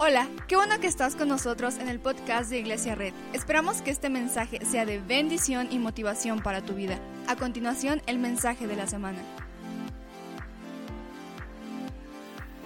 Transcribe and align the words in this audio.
Hola, 0.00 0.30
qué 0.46 0.54
bueno 0.54 0.78
que 0.78 0.86
estás 0.86 1.16
con 1.16 1.26
nosotros 1.26 1.76
en 1.78 1.88
el 1.88 1.98
podcast 1.98 2.50
de 2.50 2.60
Iglesia 2.60 2.94
Red. 2.94 3.12
Esperamos 3.32 3.82
que 3.82 3.90
este 3.90 4.08
mensaje 4.08 4.64
sea 4.64 4.86
de 4.86 5.00
bendición 5.00 5.72
y 5.72 5.80
motivación 5.80 6.40
para 6.40 6.64
tu 6.64 6.74
vida. 6.74 7.00
A 7.26 7.34
continuación, 7.34 8.00
el 8.06 8.20
mensaje 8.20 8.68
de 8.68 8.76
la 8.76 8.86
semana. 8.86 9.18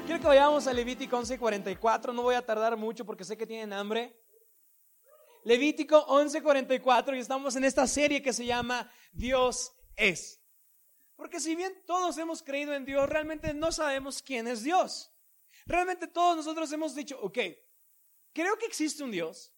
Quiero 0.05 0.21
que 0.21 0.27
vayamos 0.27 0.67
a 0.67 0.75
Levítico 0.75 1.17
11:44. 1.17 2.13
No 2.13 2.21
voy 2.21 2.35
a 2.35 2.45
tardar 2.45 2.77
mucho 2.77 3.07
porque 3.07 3.25
sé 3.25 3.39
que 3.39 3.47
tienen 3.47 3.73
hambre. 3.73 4.15
Levítico 5.45 6.07
11:44 6.09 7.17
y 7.17 7.21
estamos 7.21 7.57
en 7.57 7.65
esta 7.65 7.87
serie 7.87 8.21
que 8.21 8.35
se 8.35 8.45
llama 8.45 8.93
Dios 9.11 9.73
es. 9.97 10.43
Porque 11.17 11.41
si 11.41 11.57
bien 11.57 11.73
todos 11.87 12.19
hemos 12.19 12.43
creído 12.43 12.75
en 12.75 12.85
Dios, 12.85 13.09
realmente 13.09 13.55
no 13.55 13.73
sabemos 13.73 14.21
quién 14.21 14.47
es 14.49 14.63
Dios. 14.63 15.12
Realmente 15.67 16.07
todos 16.07 16.37
nosotros 16.37 16.71
hemos 16.73 16.95
dicho, 16.95 17.19
ok, 17.21 17.39
creo 18.33 18.59
que 18.59 18.67
existe 18.67 19.03
un 19.03 19.11
Dios, 19.11 19.53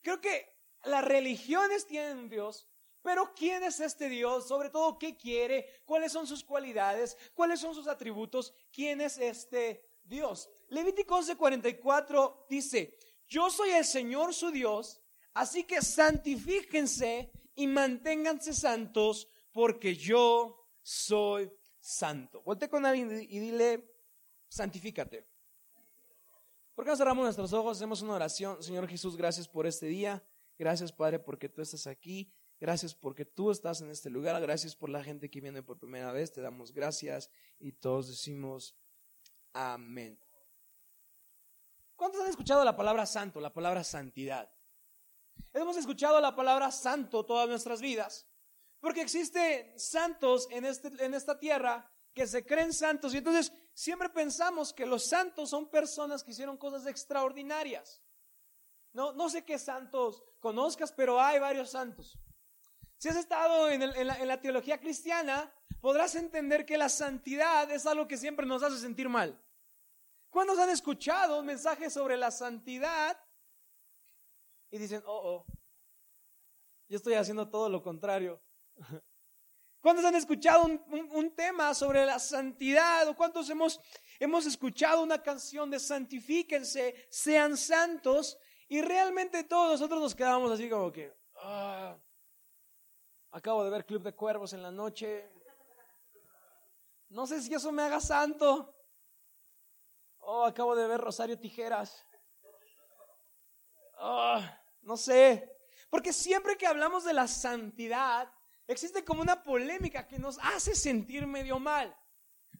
creo 0.00 0.20
que 0.20 0.56
las 0.84 1.04
religiones 1.04 1.86
tienen 1.86 2.18
un 2.18 2.28
Dios, 2.28 2.66
pero 3.02 3.32
¿quién 3.34 3.62
es 3.62 3.80
este 3.80 4.08
Dios? 4.08 4.46
Sobre 4.46 4.70
todo, 4.70 4.98
¿qué 4.98 5.16
quiere? 5.16 5.66
¿Cuáles 5.86 6.12
son 6.12 6.26
sus 6.26 6.44
cualidades? 6.44 7.16
¿Cuáles 7.34 7.60
son 7.60 7.74
sus 7.74 7.86
atributos? 7.86 8.52
¿Quién 8.70 9.00
es 9.00 9.18
este 9.18 9.82
Dios? 10.04 10.50
Levítico 10.68 11.18
11:44 11.18 12.46
dice, 12.48 12.98
yo 13.26 13.50
soy 13.50 13.70
el 13.70 13.84
Señor 13.84 14.34
su 14.34 14.50
Dios, 14.50 15.00
así 15.34 15.64
que 15.64 15.80
santifíquense 15.80 17.30
y 17.54 17.66
manténganse 17.66 18.52
santos, 18.52 19.28
porque 19.52 19.94
yo 19.96 20.68
soy 20.82 21.50
santo. 21.80 22.42
Volte 22.42 22.68
con 22.68 22.84
alguien 22.84 23.22
y 23.22 23.38
dile, 23.38 23.96
santifícate. 24.48 25.26
¿Por 26.80 26.88
qué 26.88 26.96
cerramos 26.96 27.24
nuestros 27.24 27.52
ojos? 27.52 27.76
Hacemos 27.76 28.00
una 28.00 28.14
oración. 28.14 28.62
Señor 28.62 28.88
Jesús, 28.88 29.14
gracias 29.14 29.46
por 29.46 29.66
este 29.66 29.84
día. 29.84 30.24
Gracias, 30.58 30.90
Padre, 30.90 31.18
porque 31.18 31.46
tú 31.46 31.60
estás 31.60 31.86
aquí. 31.86 32.32
Gracias 32.58 32.94
porque 32.94 33.26
tú 33.26 33.50
estás 33.50 33.82
en 33.82 33.90
este 33.90 34.08
lugar. 34.08 34.40
Gracias 34.40 34.74
por 34.74 34.88
la 34.88 35.04
gente 35.04 35.28
que 35.28 35.42
viene 35.42 35.62
por 35.62 35.78
primera 35.78 36.10
vez. 36.10 36.32
Te 36.32 36.40
damos 36.40 36.72
gracias 36.72 37.28
y 37.58 37.72
todos 37.72 38.08
decimos 38.08 38.74
amén. 39.52 40.18
¿Cuántos 41.96 42.22
han 42.22 42.30
escuchado 42.30 42.64
la 42.64 42.74
palabra 42.74 43.04
santo, 43.04 43.42
la 43.42 43.52
palabra 43.52 43.84
santidad? 43.84 44.50
Hemos 45.52 45.76
escuchado 45.76 46.18
la 46.18 46.34
palabra 46.34 46.70
santo 46.70 47.26
todas 47.26 47.46
nuestras 47.46 47.82
vidas, 47.82 48.26
porque 48.80 49.02
existen 49.02 49.78
santos 49.78 50.48
en, 50.50 50.64
este, 50.64 50.88
en 51.04 51.12
esta 51.12 51.38
tierra 51.38 51.92
que 52.14 52.26
se 52.26 52.42
creen 52.46 52.72
santos 52.72 53.12
y 53.12 53.18
entonces 53.18 53.52
siempre 53.80 54.10
pensamos 54.10 54.74
que 54.74 54.84
los 54.84 55.06
santos 55.06 55.48
son 55.48 55.70
personas 55.70 56.22
que 56.22 56.32
hicieron 56.32 56.58
cosas 56.58 56.86
extraordinarias. 56.86 58.02
No, 58.92 59.12
no 59.14 59.30
sé 59.30 59.42
qué 59.42 59.58
santos 59.58 60.22
conozcas, 60.38 60.92
pero 60.92 61.18
hay 61.18 61.38
varios 61.38 61.70
santos. 61.70 62.18
Si 62.98 63.08
has 63.08 63.16
estado 63.16 63.70
en, 63.70 63.80
la, 64.06 64.40
teología 64.42 64.78
cristiana, 64.78 65.50
podrás 65.80 66.14
entender 66.14 66.66
que 66.66 66.76
la 66.76 66.90
santidad 66.90 67.70
es 67.70 67.86
algo 67.86 68.06
que 68.06 68.18
siempre 68.18 68.44
nos 68.44 68.62
hace 68.62 68.76
sentir 68.76 69.08
mal. 69.08 69.42
¿Cuántos 70.28 70.58
han 70.58 70.68
escuchado 70.68 71.40
un 71.40 71.46
mensaje 71.46 71.88
sobre 71.88 72.18
la 72.18 72.30
santidad 72.30 73.18
y 74.70 74.76
dicen, 74.76 75.02
oh, 75.06 75.46
oh, 75.46 75.46
yo 76.86 76.98
estoy 76.98 77.14
haciendo 77.14 77.48
todo 77.48 77.70
lo 77.70 77.82
contrario? 77.82 78.42
¿Cuántos 79.80 80.04
han 80.04 80.14
escuchado 80.14 80.64
un, 80.64 81.34
tema 81.34 81.72
sobre 81.74 82.04
la 82.04 82.18
santidad? 82.18 83.08
¿O 83.08 83.16
cuántos 83.16 83.48
hemos, 83.48 83.80
hemos 84.18 84.44
escuchado 84.44 85.02
una 85.02 85.22
canción 85.22 85.70
de 85.70 85.78
santifíquense, 85.78 87.06
sean 87.08 87.56
santos? 87.56 88.38
Y 88.68 88.82
realmente 88.82 89.42
todos 89.44 89.72
nosotros 89.72 90.00
nos 90.00 90.14
quedamos 90.14 90.52
así 90.52 90.68
como 90.68 90.92
que, 90.92 91.16
ah, 91.36 91.96
acabo 93.30 93.64
de 93.64 93.70
ver 93.70 93.86
Club 93.86 94.02
de 94.02 94.14
Cuervos 94.14 94.52
en 94.52 94.62
la 94.62 94.70
noche. 94.70 95.28
No 97.08 97.26
sé 97.26 97.40
si 97.40 97.52
eso 97.52 97.72
me 97.72 97.82
haga 97.82 98.00
santo. 98.00 98.74
Oh, 100.18 100.44
acabo 100.44 100.76
de 100.76 100.86
ver 100.86 101.00
Rosario 101.00 101.38
Tijeras. 101.38 102.06
Oh, 103.98 104.40
no 104.82 104.96
sé. 104.96 105.56
Porque 105.88 106.12
siempre 106.12 106.56
que 106.56 106.66
hablamos 106.66 107.04
de 107.04 107.14
la 107.14 107.26
santidad, 107.26 108.32
Existe 108.70 109.04
como 109.04 109.20
una 109.20 109.42
polémica 109.42 110.06
que 110.06 110.16
nos 110.16 110.38
hace 110.38 110.76
sentir 110.76 111.26
medio 111.26 111.58
mal. 111.58 111.92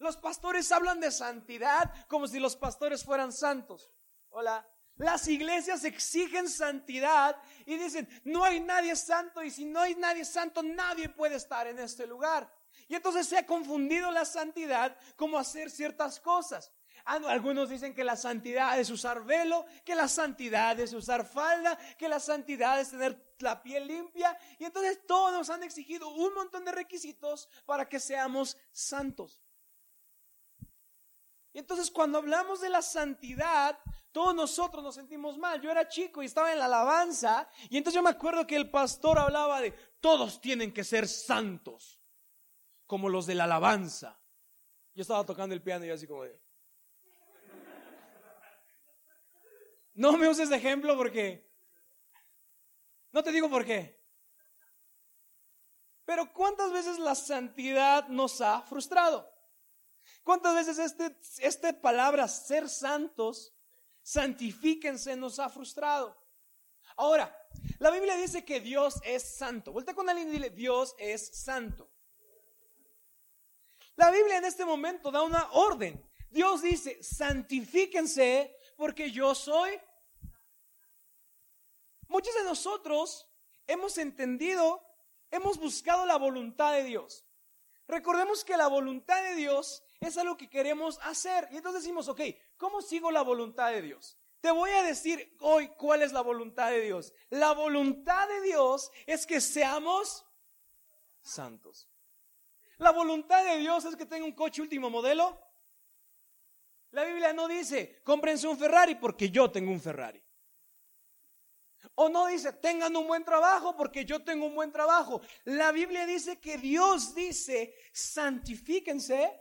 Los 0.00 0.16
pastores 0.16 0.72
hablan 0.72 0.98
de 0.98 1.12
santidad 1.12 1.94
como 2.08 2.26
si 2.26 2.40
los 2.40 2.56
pastores 2.56 3.04
fueran 3.04 3.32
santos. 3.32 3.92
Hola. 4.30 4.68
Las 4.96 5.28
iglesias 5.28 5.84
exigen 5.84 6.48
santidad 6.48 7.40
y 7.64 7.76
dicen, 7.76 8.08
no 8.24 8.42
hay 8.42 8.58
nadie 8.58 8.96
santo 8.96 9.40
y 9.44 9.52
si 9.52 9.64
no 9.64 9.78
hay 9.78 9.94
nadie 9.94 10.24
santo, 10.24 10.64
nadie 10.64 11.08
puede 11.10 11.36
estar 11.36 11.68
en 11.68 11.78
este 11.78 12.08
lugar. 12.08 12.52
Y 12.88 12.96
entonces 12.96 13.28
se 13.28 13.38
ha 13.38 13.46
confundido 13.46 14.10
la 14.10 14.24
santidad 14.24 14.96
como 15.14 15.38
hacer 15.38 15.70
ciertas 15.70 16.18
cosas. 16.18 16.72
Ah, 17.12 17.18
algunos 17.26 17.68
dicen 17.68 17.92
que 17.92 18.04
la 18.04 18.14
santidad 18.14 18.78
es 18.78 18.88
usar 18.88 19.24
velo, 19.24 19.66
que 19.84 19.96
la 19.96 20.06
santidad 20.06 20.78
es 20.78 20.92
usar 20.92 21.26
falda, 21.26 21.76
que 21.98 22.08
la 22.08 22.20
santidad 22.20 22.78
es 22.78 22.90
tener 22.90 23.34
la 23.40 23.60
piel 23.60 23.88
limpia. 23.88 24.38
Y 24.60 24.64
entonces 24.64 25.04
todos 25.08 25.32
nos 25.32 25.50
han 25.50 25.64
exigido 25.64 26.08
un 26.10 26.32
montón 26.34 26.64
de 26.64 26.70
requisitos 26.70 27.48
para 27.66 27.88
que 27.88 27.98
seamos 27.98 28.56
santos. 28.70 29.42
Y 31.52 31.58
entonces 31.58 31.90
cuando 31.90 32.18
hablamos 32.18 32.60
de 32.60 32.68
la 32.68 32.80
santidad, 32.80 33.76
todos 34.12 34.32
nosotros 34.32 34.84
nos 34.84 34.94
sentimos 34.94 35.36
mal. 35.36 35.60
Yo 35.60 35.68
era 35.68 35.88
chico 35.88 36.22
y 36.22 36.26
estaba 36.26 36.52
en 36.52 36.60
la 36.60 36.66
alabanza 36.66 37.48
y 37.70 37.76
entonces 37.76 37.96
yo 37.96 38.04
me 38.04 38.10
acuerdo 38.10 38.46
que 38.46 38.54
el 38.54 38.70
pastor 38.70 39.18
hablaba 39.18 39.60
de 39.60 39.72
todos 39.98 40.40
tienen 40.40 40.72
que 40.72 40.84
ser 40.84 41.08
santos, 41.08 42.00
como 42.86 43.08
los 43.08 43.26
de 43.26 43.34
la 43.34 43.44
alabanza. 43.44 44.16
Yo 44.94 45.02
estaba 45.02 45.26
tocando 45.26 45.56
el 45.56 45.62
piano 45.62 45.84
y 45.84 45.90
así 45.90 46.06
como 46.06 46.22
de... 46.22 46.49
No 49.94 50.16
me 50.16 50.28
uses 50.28 50.48
de 50.48 50.56
ejemplo 50.56 50.96
porque... 50.96 51.48
No 53.12 53.22
te 53.22 53.32
digo 53.32 53.50
por 53.50 53.64
qué. 53.64 54.00
Pero 56.04 56.32
¿cuántas 56.32 56.72
veces 56.72 56.98
la 56.98 57.14
santidad 57.14 58.08
nos 58.08 58.40
ha 58.40 58.62
frustrado? 58.62 59.32
¿Cuántas 60.22 60.54
veces 60.54 60.78
este, 60.78 61.16
esta 61.38 61.80
palabra 61.80 62.28
ser 62.28 62.68
santos, 62.68 63.54
santifíquense, 64.02 65.16
nos 65.16 65.38
ha 65.38 65.48
frustrado? 65.48 66.16
Ahora, 66.96 67.34
la 67.78 67.90
Biblia 67.90 68.16
dice 68.16 68.44
que 68.44 68.60
Dios 68.60 69.00
es 69.04 69.36
santo. 69.36 69.72
Vuelta 69.72 69.94
con 69.94 70.08
alguien 70.08 70.28
y 70.28 70.32
dile, 70.32 70.50
Dios 70.50 70.94
es 70.98 71.28
santo. 71.42 71.90
La 73.96 74.10
Biblia 74.10 74.38
en 74.38 74.44
este 74.44 74.64
momento 74.64 75.10
da 75.10 75.22
una 75.22 75.50
orden. 75.52 76.04
Dios 76.30 76.62
dice, 76.62 77.02
santifíquense 77.02 78.56
porque 78.80 79.10
yo 79.10 79.34
soy 79.34 79.78
Muchos 82.08 82.34
de 82.34 82.42
nosotros 82.42 83.28
hemos 83.68 83.96
entendido, 83.98 84.82
hemos 85.30 85.58
buscado 85.58 86.04
la 86.06 86.16
voluntad 86.16 86.72
de 86.72 86.82
Dios. 86.82 87.24
Recordemos 87.86 88.42
que 88.42 88.56
la 88.56 88.66
voluntad 88.66 89.22
de 89.22 89.36
Dios 89.36 89.84
es 90.00 90.18
algo 90.18 90.36
que 90.36 90.50
queremos 90.50 90.98
hacer. 91.02 91.46
Y 91.52 91.58
entonces 91.58 91.82
decimos, 91.82 92.08
ok, 92.08 92.20
¿cómo 92.56 92.82
sigo 92.82 93.12
la 93.12 93.22
voluntad 93.22 93.70
de 93.70 93.82
Dios? 93.82 94.18
Te 94.40 94.50
voy 94.50 94.70
a 94.70 94.82
decir 94.82 95.36
hoy 95.40 95.68
cuál 95.76 96.02
es 96.02 96.12
la 96.12 96.22
voluntad 96.22 96.70
de 96.70 96.80
Dios. 96.80 97.12
La 97.28 97.52
voluntad 97.52 98.26
de 98.26 98.40
Dios 98.40 98.90
es 99.06 99.24
que 99.24 99.40
seamos 99.40 100.26
santos. 101.20 101.88
La 102.78 102.90
voluntad 102.90 103.44
de 103.44 103.58
Dios 103.58 103.84
es 103.84 103.94
que 103.94 104.06
tenga 104.06 104.24
un 104.24 104.32
coche 104.32 104.62
último 104.62 104.90
modelo. 104.90 105.38
La 106.92 107.04
Biblia 107.04 107.32
no 107.32 107.46
dice, 107.46 108.00
cómprense 108.02 108.48
un 108.48 108.58
Ferrari 108.58 108.96
porque 108.96 109.30
yo 109.30 109.50
tengo 109.50 109.70
un 109.70 109.80
Ferrari. 109.80 110.22
O 111.94 112.08
no 112.08 112.26
dice, 112.26 112.52
tengan 112.54 112.94
un 112.96 113.06
buen 113.06 113.24
trabajo 113.24 113.76
porque 113.76 114.04
yo 114.04 114.22
tengo 114.22 114.46
un 114.46 114.54
buen 114.54 114.72
trabajo. 114.72 115.20
La 115.44 115.72
Biblia 115.72 116.06
dice 116.06 116.40
que 116.40 116.58
Dios 116.58 117.14
dice, 117.14 117.74
santifíquense 117.92 119.40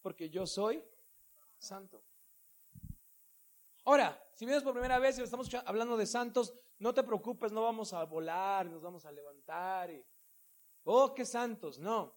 porque 0.00 0.30
yo 0.30 0.46
soy 0.46 0.82
santo. 1.58 2.02
Ahora, 3.84 4.20
si 4.34 4.44
vienes 4.44 4.64
por 4.64 4.72
primera 4.72 4.98
vez 4.98 5.18
y 5.18 5.22
estamos 5.22 5.52
hablando 5.64 5.96
de 5.96 6.06
santos, 6.06 6.52
no 6.78 6.92
te 6.92 7.02
preocupes, 7.02 7.52
no 7.52 7.62
vamos 7.62 7.92
a 7.92 8.04
volar, 8.04 8.66
nos 8.66 8.82
vamos 8.82 9.04
a 9.06 9.12
levantar 9.12 9.90
y, 9.90 10.04
oh, 10.84 11.14
qué 11.14 11.24
santos, 11.24 11.78
no. 11.78 12.16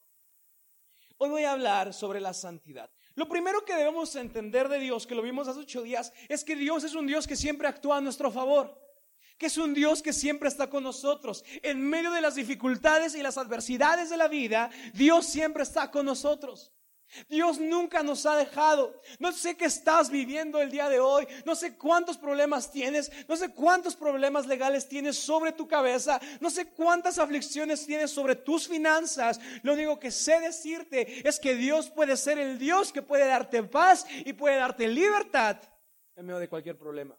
Hoy 1.17 1.29
voy 1.29 1.43
a 1.43 1.51
hablar 1.51 1.93
sobre 1.93 2.19
la 2.19 2.33
santidad. 2.33 2.89
Lo 3.19 3.27
primero 3.27 3.65
que 3.65 3.75
debemos 3.75 4.15
entender 4.15 4.69
de 4.69 4.79
Dios, 4.79 5.05
que 5.05 5.13
lo 5.13 5.21
vimos 5.21 5.49
hace 5.49 5.59
ocho 5.59 5.81
días, 5.81 6.13
es 6.29 6.45
que 6.45 6.55
Dios 6.55 6.85
es 6.85 6.95
un 6.95 7.05
Dios 7.05 7.27
que 7.27 7.35
siempre 7.35 7.67
actúa 7.67 7.97
a 7.97 8.01
nuestro 8.01 8.31
favor 8.31 8.79
que 9.37 9.45
es 9.45 9.57
un 9.57 9.73
Dios 9.73 10.01
que 10.01 10.11
siempre 10.11 10.49
está 10.49 10.69
con 10.69 10.83
nosotros. 10.83 11.45
En 11.63 11.81
medio 11.81 12.11
de 12.11 12.19
las 12.19 12.35
dificultades 12.35 13.15
y 13.15 13.23
las 13.23 13.37
adversidades 13.37 14.09
de 14.09 14.17
la 14.17 14.27
vida, 14.27 14.69
Dios 14.93 15.25
siempre 15.25 15.63
está 15.63 15.91
con 15.91 16.05
nosotros. 16.05 16.73
Dios 17.27 17.59
nunca 17.59 18.03
nos 18.03 18.25
ha 18.25 18.35
dejado. 18.35 19.01
No 19.19 19.31
sé 19.31 19.57
qué 19.57 19.65
estás 19.65 20.09
viviendo 20.09 20.61
el 20.61 20.69
día 20.69 20.89
de 20.89 20.99
hoy. 20.99 21.27
No 21.45 21.55
sé 21.55 21.75
cuántos 21.75 22.17
problemas 22.17 22.71
tienes. 22.71 23.11
No 23.27 23.35
sé 23.35 23.53
cuántos 23.53 23.95
problemas 23.95 24.45
legales 24.45 24.87
tienes 24.87 25.17
sobre 25.17 25.51
tu 25.51 25.67
cabeza. 25.67 26.19
No 26.39 26.49
sé 26.49 26.67
cuántas 26.67 27.17
aflicciones 27.17 27.85
tienes 27.85 28.11
sobre 28.11 28.35
tus 28.35 28.67
finanzas. 28.67 29.39
Lo 29.63 29.73
único 29.73 29.99
que 29.99 30.11
sé 30.11 30.39
decirte 30.39 31.27
es 31.27 31.39
que 31.39 31.55
Dios 31.55 31.89
puede 31.89 32.15
ser 32.15 32.37
el 32.37 32.59
Dios 32.59 32.91
que 32.91 33.01
puede 33.01 33.25
darte 33.25 33.63
paz 33.63 34.05
y 34.25 34.33
puede 34.33 34.57
darte 34.57 34.87
libertad 34.87 35.57
en 36.15 36.25
medio 36.25 36.39
de 36.39 36.49
cualquier 36.49 36.77
problema. 36.77 37.17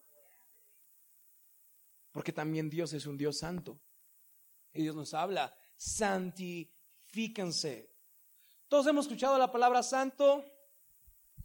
Porque 2.12 2.32
también 2.32 2.68
Dios 2.68 2.92
es 2.92 3.06
un 3.06 3.16
Dios 3.16 3.38
santo. 3.38 3.80
Y 4.72 4.82
Dios 4.82 4.94
nos 4.94 5.14
habla, 5.14 5.52
santifíquense 5.76 7.89
todos 8.70 8.86
hemos 8.86 9.06
escuchado 9.06 9.36
la 9.36 9.50
palabra 9.50 9.82
santo 9.82 10.44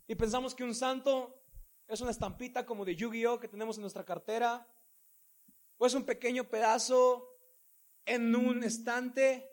y 0.06 0.14
pensamos 0.14 0.54
que 0.54 0.64
un 0.64 0.76
santo 0.76 1.44
es 1.88 2.00
una 2.00 2.12
estampita 2.12 2.68
como 2.68 2.86
de 2.86 2.96
Yu-Gi-Oh 2.96 3.40
que 3.40 3.48
tenemos 3.48 3.78
en 3.78 3.82
nuestra 3.82 4.06
cartera, 4.06 4.72
o 5.80 5.88
es 5.88 5.96
un 5.96 6.06
pequeño 6.06 6.44
pedazo 6.44 7.28
en 8.06 8.36
un 8.36 8.64
estante, 8.64 9.52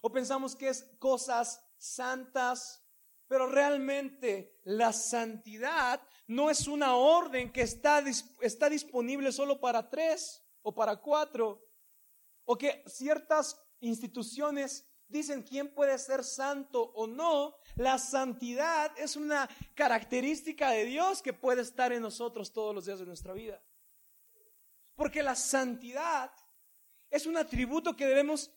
o 0.00 0.12
pensamos 0.12 0.54
que 0.54 0.68
es 0.68 0.84
cosas 1.00 1.60
santas, 1.76 2.86
pero 3.26 3.48
realmente 3.48 4.60
la 4.62 4.92
santidad 4.92 6.00
no 6.28 6.50
es 6.50 6.68
una 6.68 6.94
orden 6.94 7.50
que 7.50 7.62
está, 7.62 8.00
está 8.42 8.70
disponible 8.70 9.32
solo 9.32 9.58
para 9.58 9.90
tres 9.90 10.46
o 10.62 10.72
para 10.72 10.94
cuatro, 10.98 11.66
o 12.44 12.56
que 12.56 12.84
ciertas 12.86 13.60
instituciones 13.80 14.88
dicen 15.08 15.42
quién 15.42 15.72
puede 15.74 15.98
ser 15.98 16.22
santo 16.22 16.92
o 16.94 17.06
no, 17.06 17.56
la 17.76 17.98
santidad 17.98 18.92
es 18.98 19.16
una 19.16 19.48
característica 19.74 20.70
de 20.70 20.84
Dios 20.84 21.22
que 21.22 21.32
puede 21.32 21.62
estar 21.62 21.92
en 21.92 22.02
nosotros 22.02 22.52
todos 22.52 22.74
los 22.74 22.84
días 22.84 23.00
de 23.00 23.06
nuestra 23.06 23.32
vida. 23.32 23.60
Porque 24.94 25.22
la 25.22 25.34
santidad 25.34 26.30
es 27.10 27.26
un 27.26 27.36
atributo 27.36 27.96
que 27.96 28.06
debemos 28.06 28.50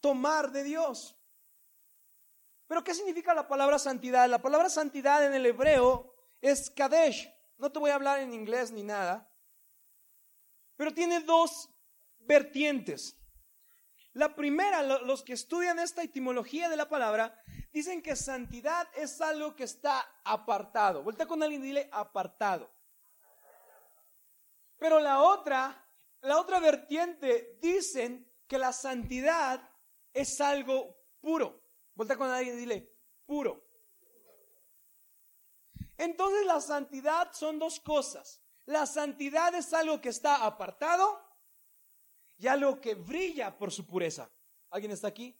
tomar 0.00 0.50
de 0.50 0.64
Dios. 0.64 1.16
Pero 2.66 2.82
¿qué 2.82 2.94
significa 2.94 3.34
la 3.34 3.46
palabra 3.46 3.78
santidad? 3.78 4.28
La 4.28 4.42
palabra 4.42 4.68
santidad 4.68 5.24
en 5.24 5.34
el 5.34 5.46
hebreo 5.46 6.14
es 6.40 6.70
kadesh. 6.70 7.32
No 7.58 7.70
te 7.70 7.78
voy 7.78 7.90
a 7.90 7.94
hablar 7.94 8.20
en 8.20 8.32
inglés 8.32 8.72
ni 8.72 8.82
nada. 8.82 9.30
Pero 10.76 10.92
tiene 10.92 11.20
dos 11.20 11.70
vertientes. 12.18 13.16
La 14.14 14.36
primera, 14.36 14.82
los 14.82 15.24
que 15.24 15.32
estudian 15.32 15.80
esta 15.80 16.02
etimología 16.02 16.68
de 16.68 16.76
la 16.76 16.88
palabra, 16.88 17.42
dicen 17.72 18.00
que 18.00 18.14
santidad 18.14 18.88
es 18.94 19.20
algo 19.20 19.56
que 19.56 19.64
está 19.64 20.08
apartado. 20.22 21.02
Vuelta 21.02 21.26
con 21.26 21.42
alguien 21.42 21.62
y 21.64 21.66
dile 21.66 21.88
apartado. 21.92 22.70
Pero 24.78 25.00
la 25.00 25.20
otra, 25.20 25.84
la 26.20 26.38
otra 26.38 26.60
vertiente, 26.60 27.58
dicen 27.60 28.30
que 28.46 28.56
la 28.56 28.72
santidad 28.72 29.68
es 30.12 30.40
algo 30.40 30.96
puro. 31.20 31.60
Vuelta 31.94 32.16
con 32.16 32.30
alguien 32.30 32.54
y 32.54 32.60
dile 32.60 32.96
puro. 33.26 33.64
Entonces 35.98 36.46
la 36.46 36.60
santidad 36.60 37.32
son 37.32 37.58
dos 37.58 37.80
cosas. 37.80 38.40
La 38.66 38.86
santidad 38.86 39.52
es 39.56 39.74
algo 39.74 40.00
que 40.00 40.10
está 40.10 40.44
apartado 40.44 41.20
y 42.38 42.46
algo 42.46 42.80
que 42.80 42.94
brilla 42.94 43.56
por 43.56 43.72
su 43.72 43.86
pureza. 43.86 44.30
¿Alguien 44.70 44.92
está 44.92 45.08
aquí? 45.08 45.38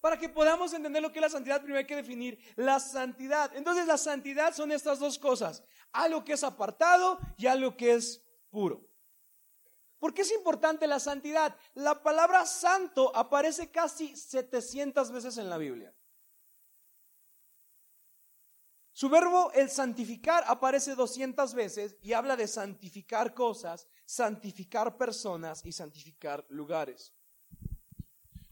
Para 0.00 0.18
que 0.18 0.28
podamos 0.28 0.72
entender 0.72 1.02
lo 1.02 1.12
que 1.12 1.18
es 1.18 1.22
la 1.22 1.28
santidad, 1.28 1.60
primero 1.60 1.78
hay 1.78 1.86
que 1.86 1.96
definir 1.96 2.38
la 2.56 2.80
santidad. 2.80 3.54
Entonces 3.54 3.86
la 3.86 3.98
santidad 3.98 4.54
son 4.54 4.72
estas 4.72 4.98
dos 4.98 5.18
cosas, 5.18 5.62
algo 5.92 6.24
que 6.24 6.32
es 6.32 6.42
apartado 6.42 7.18
y 7.36 7.46
algo 7.46 7.76
que 7.76 7.92
es 7.92 8.22
puro. 8.48 8.88
¿Por 9.98 10.14
qué 10.14 10.22
es 10.22 10.32
importante 10.32 10.86
la 10.86 10.98
santidad? 10.98 11.54
La 11.74 12.02
palabra 12.02 12.46
santo 12.46 13.14
aparece 13.14 13.70
casi 13.70 14.16
700 14.16 15.12
veces 15.12 15.36
en 15.36 15.50
la 15.50 15.58
Biblia. 15.58 15.94
Su 18.92 19.08
verbo, 19.08 19.52
el 19.52 19.70
santificar, 19.70 20.44
aparece 20.46 20.94
200 20.94 21.54
veces 21.54 21.96
y 22.02 22.12
habla 22.12 22.36
de 22.36 22.48
santificar 22.48 23.34
cosas, 23.34 23.86
santificar 24.04 24.96
personas 24.96 25.64
y 25.64 25.72
santificar 25.72 26.44
lugares. 26.48 27.14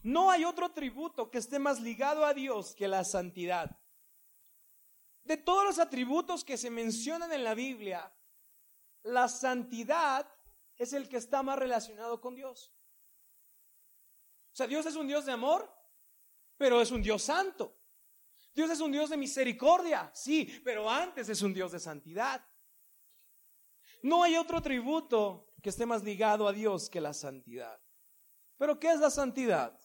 No 0.01 0.31
hay 0.31 0.45
otro 0.45 0.67
atributo 0.67 1.29
que 1.29 1.39
esté 1.39 1.59
más 1.59 1.81
ligado 1.81 2.25
a 2.25 2.33
Dios 2.33 2.73
que 2.73 2.87
la 2.87 3.03
santidad. 3.03 3.77
De 5.23 5.37
todos 5.37 5.65
los 5.65 5.79
atributos 5.79 6.43
que 6.43 6.57
se 6.57 6.69
mencionan 6.69 7.31
en 7.33 7.43
la 7.43 7.53
Biblia, 7.53 8.11
la 9.03 9.27
santidad 9.27 10.27
es 10.77 10.93
el 10.93 11.09
que 11.09 11.17
está 11.17 11.43
más 11.43 11.59
relacionado 11.59 12.21
con 12.21 12.35
Dios. 12.35 12.73
O 14.53 14.55
sea, 14.55 14.67
Dios 14.67 14.85
es 14.85 14.95
un 14.95 15.07
Dios 15.07 15.25
de 15.25 15.33
amor, 15.33 15.71
pero 16.57 16.81
es 16.81 16.91
un 16.91 17.01
Dios 17.01 17.23
santo. 17.23 17.78
Dios 18.59 18.71
es 18.71 18.81
un 18.81 18.91
Dios 18.91 19.09
de 19.09 19.15
misericordia, 19.15 20.11
sí, 20.13 20.59
pero 20.65 20.89
antes 20.89 21.29
es 21.29 21.41
un 21.41 21.53
Dios 21.53 21.71
de 21.71 21.79
santidad. 21.79 22.45
No 24.03 24.21
hay 24.21 24.35
otro 24.35 24.61
tributo 24.61 25.53
que 25.63 25.69
esté 25.69 25.85
más 25.85 26.03
ligado 26.03 26.45
a 26.45 26.51
Dios 26.51 26.89
que 26.89 26.99
la 26.99 27.13
santidad. 27.13 27.79
Pero 28.57 28.77
¿qué 28.77 28.91
es 28.91 28.99
la 28.99 29.09
santidad? 29.09 29.79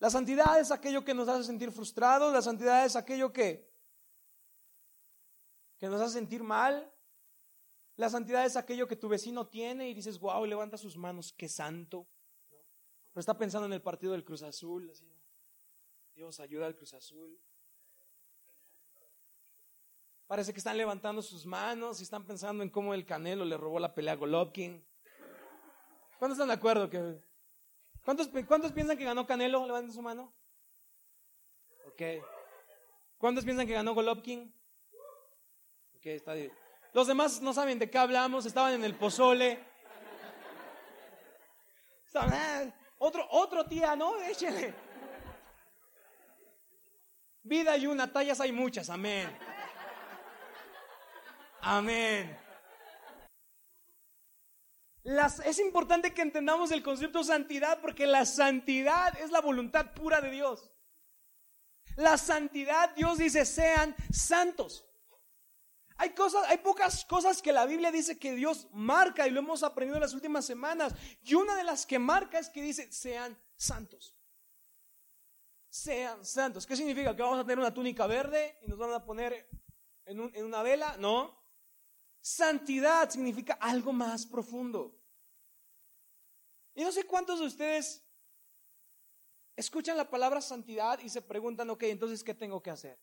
La 0.00 0.10
santidad 0.10 0.58
es 0.58 0.72
aquello 0.72 1.04
que 1.04 1.14
nos 1.14 1.28
hace 1.28 1.44
sentir 1.44 1.70
frustrados, 1.70 2.32
la 2.32 2.42
santidad 2.42 2.84
es 2.84 2.96
aquello 2.96 3.32
que, 3.32 3.72
que 5.78 5.86
nos 5.86 6.00
hace 6.00 6.14
sentir 6.14 6.42
mal. 6.42 6.92
La 7.94 8.10
santidad 8.10 8.44
es 8.44 8.56
aquello 8.56 8.88
que 8.88 8.96
tu 8.96 9.08
vecino 9.08 9.46
tiene 9.46 9.88
y 9.88 9.94
dices, 9.94 10.18
wow, 10.18 10.44
levanta 10.44 10.76
sus 10.76 10.96
manos, 10.96 11.32
qué 11.32 11.48
santo. 11.48 12.08
Pero 13.12 13.20
está 13.20 13.38
pensando 13.38 13.66
en 13.66 13.72
el 13.72 13.82
partido 13.82 14.14
del 14.14 14.24
Cruz 14.24 14.42
Azul. 14.42 14.90
Así. 14.90 15.15
Dios 16.16 16.40
ayuda 16.40 16.64
al 16.64 16.74
Cruz 16.74 16.94
Azul. 16.94 17.38
Parece 20.26 20.54
que 20.54 20.58
están 20.58 20.78
levantando 20.78 21.20
sus 21.20 21.44
manos 21.44 22.00
y 22.00 22.04
están 22.04 22.24
pensando 22.24 22.62
en 22.62 22.70
cómo 22.70 22.94
el 22.94 23.04
Canelo 23.04 23.44
le 23.44 23.58
robó 23.58 23.78
la 23.78 23.94
pelea 23.94 24.14
a 24.14 24.16
Golovkin. 24.16 24.82
¿Cuántos 26.18 26.38
están 26.38 26.48
de 26.48 26.54
acuerdo? 26.54 26.88
¿cuántos, 28.02 28.30
¿Cuántos 28.48 28.72
piensan 28.72 28.96
que 28.96 29.04
ganó 29.04 29.26
Canelo? 29.26 29.66
Levanten 29.66 29.92
su 29.92 30.00
mano. 30.00 30.32
Ok. 31.86 32.24
¿Cuántos 33.18 33.44
piensan 33.44 33.66
que 33.66 33.74
ganó 33.74 33.94
Golovkin? 33.94 34.50
Ok, 35.96 36.06
está 36.06 36.32
bien. 36.32 36.50
Los 36.94 37.08
demás 37.08 37.42
no 37.42 37.52
saben 37.52 37.78
de 37.78 37.90
qué 37.90 37.98
hablamos, 37.98 38.46
estaban 38.46 38.72
en 38.72 38.84
el 38.84 38.94
pozole. 38.94 39.62
Ah, 42.14 42.64
otro, 42.96 43.28
otro 43.30 43.66
tía, 43.66 43.94
¿no? 43.94 44.18
Échele. 44.22 44.85
Vida 47.46 47.76
y 47.76 47.86
una, 47.86 48.12
tallas 48.12 48.40
hay 48.40 48.50
muchas, 48.50 48.90
amén. 48.90 49.30
Amén. 51.60 52.36
es 55.44 55.58
importante 55.60 56.12
que 56.12 56.22
entendamos 56.22 56.72
el 56.72 56.82
concepto 56.82 57.20
de 57.20 57.24
santidad 57.24 57.80
porque 57.80 58.04
la 58.04 58.26
santidad 58.26 59.16
es 59.20 59.30
la 59.30 59.40
voluntad 59.40 59.92
pura 59.94 60.20
de 60.20 60.32
Dios. 60.32 60.72
La 61.94 62.18
santidad, 62.18 62.92
Dios 62.96 63.18
dice, 63.18 63.44
sean 63.44 63.94
santos. 64.10 64.84
Hay 65.98 66.10
cosas, 66.10 66.42
hay 66.48 66.58
pocas 66.58 67.04
cosas 67.04 67.40
que 67.40 67.52
la 67.52 67.64
Biblia 67.64 67.92
dice 67.92 68.18
que 68.18 68.34
Dios 68.34 68.66
marca 68.72 69.28
y 69.28 69.30
lo 69.30 69.38
hemos 69.38 69.62
aprendido 69.62 69.96
en 69.96 70.02
las 70.02 70.14
últimas 70.14 70.44
semanas. 70.44 70.94
Y 71.22 71.34
una 71.34 71.54
de 71.54 71.62
las 71.62 71.86
que 71.86 72.00
marca 72.00 72.40
es 72.40 72.50
que 72.50 72.60
dice, 72.60 72.90
sean 72.90 73.38
santos 73.56 74.15
sean 75.76 76.24
santos. 76.24 76.66
¿Qué 76.66 76.74
significa? 76.74 77.14
¿Que 77.14 77.22
vamos 77.22 77.38
a 77.38 77.42
tener 77.42 77.58
una 77.58 77.74
túnica 77.74 78.06
verde 78.06 78.58
y 78.62 78.68
nos 78.68 78.78
van 78.78 78.92
a 78.92 79.04
poner 79.04 79.48
en, 80.06 80.30
en 80.34 80.44
una 80.44 80.62
vela? 80.62 80.96
No. 80.98 81.36
Santidad 82.20 83.10
significa 83.10 83.54
algo 83.54 83.92
más 83.92 84.26
profundo. 84.26 84.98
Y 86.74 86.82
no 86.82 86.92
sé 86.92 87.04
cuántos 87.04 87.40
de 87.40 87.46
ustedes 87.46 88.04
escuchan 89.54 89.96
la 89.96 90.10
palabra 90.10 90.40
santidad 90.40 90.98
y 91.00 91.08
se 91.08 91.22
preguntan, 91.22 91.70
ok, 91.70 91.84
entonces, 91.84 92.24
¿qué 92.24 92.34
tengo 92.34 92.62
que 92.62 92.70
hacer? 92.70 92.98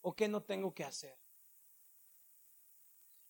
¿O 0.00 0.14
qué 0.14 0.28
no 0.28 0.42
tengo 0.42 0.72
que 0.74 0.84
hacer? 0.84 1.16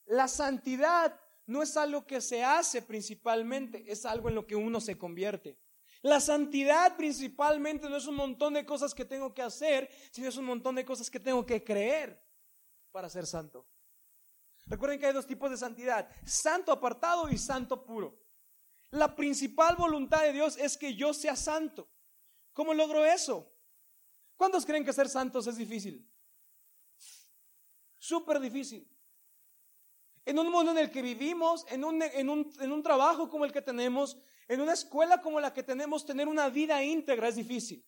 La 0.07 0.29
santidad 0.29 1.21
no 1.47 1.63
es 1.63 1.77
algo 1.77 2.07
que 2.07 2.21
se 2.21 2.45
hace 2.45 2.83
principalmente, 2.83 3.85
es 3.91 4.07
algo 4.07 4.29
en 4.29 4.35
lo 4.35 4.47
que 4.47 4.57
uno 4.57 4.81
se 4.81 4.97
convierte. 4.97 5.59
La 6.03 6.21
santidad 6.21 6.97
principalmente 6.97 7.89
no 7.89 7.97
es 7.97 8.07
un 8.07 8.15
montón 8.15 8.55
de 8.55 8.65
cosas 8.65 8.95
que 8.95 9.05
tengo 9.05 9.35
que 9.35 9.43
hacer, 9.43 9.91
sino 10.11 10.29
es 10.29 10.37
un 10.37 10.45
montón 10.45 10.75
de 10.77 10.85
cosas 10.85 11.11
que 11.11 11.19
tengo 11.19 11.45
que 11.45 11.65
creer 11.65 12.23
para 12.93 13.09
ser 13.09 13.27
santo. 13.27 13.67
Recuerden 14.67 15.01
que 15.01 15.07
hay 15.07 15.13
dos 15.13 15.27
tipos 15.27 15.51
de 15.51 15.57
santidad, 15.57 16.09
santo 16.25 16.71
apartado 16.71 17.29
y 17.29 17.39
santo 17.39 17.85
puro. 17.85 18.21
La 18.91 19.15
principal 19.17 19.77
voluntad 19.77 20.23
de 20.23 20.33
Dios 20.33 20.57
es 20.57 20.77
que 20.77 20.95
yo 20.95 21.13
sea 21.13 21.37
santo. 21.37 21.89
¿Cómo 22.53 22.75
logro 22.75 23.05
eso? 23.05 23.53
¿Cuántos 24.37 24.65
creen 24.65 24.85
que 24.85 24.93
ser 24.93 25.09
santos 25.09 25.47
es 25.47 25.57
difícil? 25.57 26.09
Súper 27.99 28.41
difícil. 28.41 28.89
En 30.25 30.39
un 30.39 30.51
mundo 30.51 30.71
en 30.73 30.79
el 30.79 30.91
que 30.91 31.03
vivimos, 31.03 31.67
en 31.71 31.85
un, 31.85 32.03
en, 32.03 32.29
un, 32.29 32.53
en 32.61 32.73
un 32.73 32.83
trabajo 32.83 33.29
como 33.29 33.45
el 33.45 33.53
que 33.53 33.63
tenemos, 33.63 34.19
en 34.49 34.63
una 34.63 34.73
escuela 34.73 35.21
como 35.21 35.41
la 35.41 35.53
que 35.53 35.63
tenemos, 35.63 36.07
tener 36.07 36.27
una 36.27 36.49
vida 36.49 36.83
íntegra 36.83 37.29
es 37.29 37.37
difícil. 37.37 37.87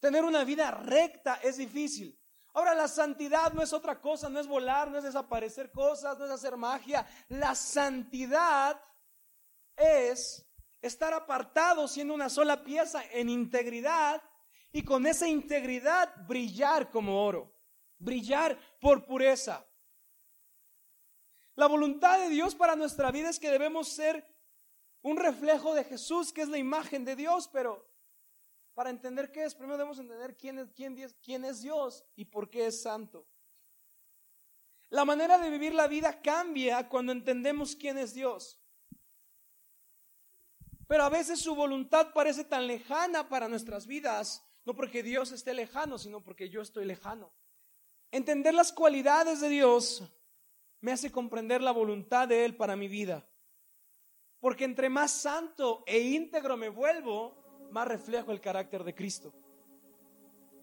Tener 0.00 0.24
una 0.24 0.42
vida 0.42 0.72
recta 0.72 1.38
es 1.42 1.56
difícil. 1.56 2.18
Ahora, 2.54 2.74
la 2.74 2.88
santidad 2.88 3.52
no 3.52 3.62
es 3.62 3.72
otra 3.72 4.00
cosa, 4.00 4.28
no 4.28 4.40
es 4.40 4.46
volar, 4.46 4.90
no 4.90 4.98
es 4.98 5.04
desaparecer 5.04 5.70
cosas, 5.70 6.18
no 6.18 6.24
es 6.26 6.30
hacer 6.32 6.56
magia. 6.56 7.06
La 7.28 7.54
santidad 7.54 8.82
es 9.76 10.44
estar 10.82 11.14
apartado 11.14 11.86
siendo 11.86 12.12
una 12.12 12.28
sola 12.28 12.64
pieza 12.64 13.02
en 13.12 13.30
integridad 13.30 14.20
y 14.72 14.82
con 14.82 15.06
esa 15.06 15.28
integridad 15.28 16.12
brillar 16.26 16.90
como 16.90 17.24
oro, 17.24 17.54
brillar 17.98 18.58
por 18.80 19.06
pureza. 19.06 19.64
La 21.54 21.68
voluntad 21.68 22.18
de 22.18 22.30
Dios 22.30 22.54
para 22.54 22.74
nuestra 22.74 23.10
vida 23.12 23.28
es 23.28 23.38
que 23.38 23.50
debemos 23.50 23.88
ser 23.88 24.26
un 25.02 25.16
reflejo 25.16 25.74
de 25.74 25.84
Jesús, 25.84 26.32
que 26.32 26.42
es 26.42 26.48
la 26.48 26.58
imagen 26.58 27.04
de 27.04 27.16
Dios, 27.16 27.48
pero 27.52 27.86
para 28.74 28.90
entender 28.90 29.30
qué 29.30 29.44
es, 29.44 29.54
primero 29.54 29.76
debemos 29.76 29.98
entender 29.98 30.36
quién 30.36 30.58
es, 30.58 30.70
quién, 30.72 30.96
quién 31.22 31.44
es 31.44 31.60
Dios 31.60 32.04
y 32.16 32.24
por 32.24 32.48
qué 32.48 32.66
es 32.66 32.82
santo. 32.82 33.26
La 34.88 35.04
manera 35.04 35.38
de 35.38 35.50
vivir 35.50 35.74
la 35.74 35.86
vida 35.86 36.20
cambia 36.20 36.88
cuando 36.88 37.12
entendemos 37.12 37.74
quién 37.74 37.98
es 37.98 38.14
Dios. 38.14 38.60
Pero 40.86 41.04
a 41.04 41.08
veces 41.08 41.40
su 41.40 41.54
voluntad 41.54 42.12
parece 42.12 42.44
tan 42.44 42.66
lejana 42.66 43.28
para 43.28 43.48
nuestras 43.48 43.86
vidas, 43.86 44.44
no 44.64 44.74
porque 44.74 45.02
Dios 45.02 45.32
esté 45.32 45.54
lejano, 45.54 45.98
sino 45.98 46.22
porque 46.22 46.48
yo 46.50 46.60
estoy 46.60 46.84
lejano. 46.84 47.32
Entender 48.10 48.52
las 48.52 48.72
cualidades 48.72 49.40
de 49.40 49.48
Dios 49.48 50.02
me 50.80 50.92
hace 50.92 51.10
comprender 51.10 51.62
la 51.62 51.72
voluntad 51.72 52.28
de 52.28 52.44
Él 52.44 52.56
para 52.56 52.76
mi 52.76 52.88
vida. 52.88 53.26
Porque 54.42 54.64
entre 54.64 54.88
más 54.88 55.12
santo 55.12 55.84
e 55.86 56.00
íntegro 56.00 56.56
me 56.56 56.68
vuelvo, 56.68 57.68
más 57.70 57.86
reflejo 57.86 58.32
el 58.32 58.40
carácter 58.40 58.82
de 58.82 58.92
Cristo. 58.92 59.32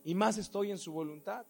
Y 0.04 0.14
más 0.14 0.38
estoy 0.38 0.70
en 0.70 0.78
su 0.78 0.92
voluntad. 0.92 1.46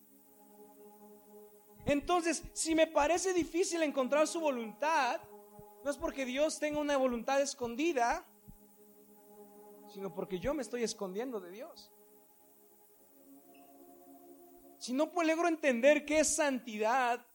Entonces, 1.86 2.43
si 2.53 2.75
me 2.75 2.86
parece 2.86 3.33
difícil 3.33 3.81
encontrar 3.81 4.27
su 4.27 4.39
voluntad, 4.39 5.19
no 5.83 5.89
es 5.89 5.98
porque 5.98 6.24
Dios 6.24 6.59
tenga 6.59 6.79
una 6.79 6.98
voluntad 6.98 7.41
escondida, 7.41 8.24
sino 9.88 10.13
porque 10.13 10.38
yo 10.38 10.53
me 10.53 10.62
estoy 10.62 10.83
escondiendo 10.83 11.39
de 11.39 11.50
Dios. 11.50 11.91
Si 14.77 14.93
no 14.93 15.12
logro 15.24 15.48
entender 15.48 16.05
qué 16.05 16.19
es 16.19 16.36
santidad 16.36 17.25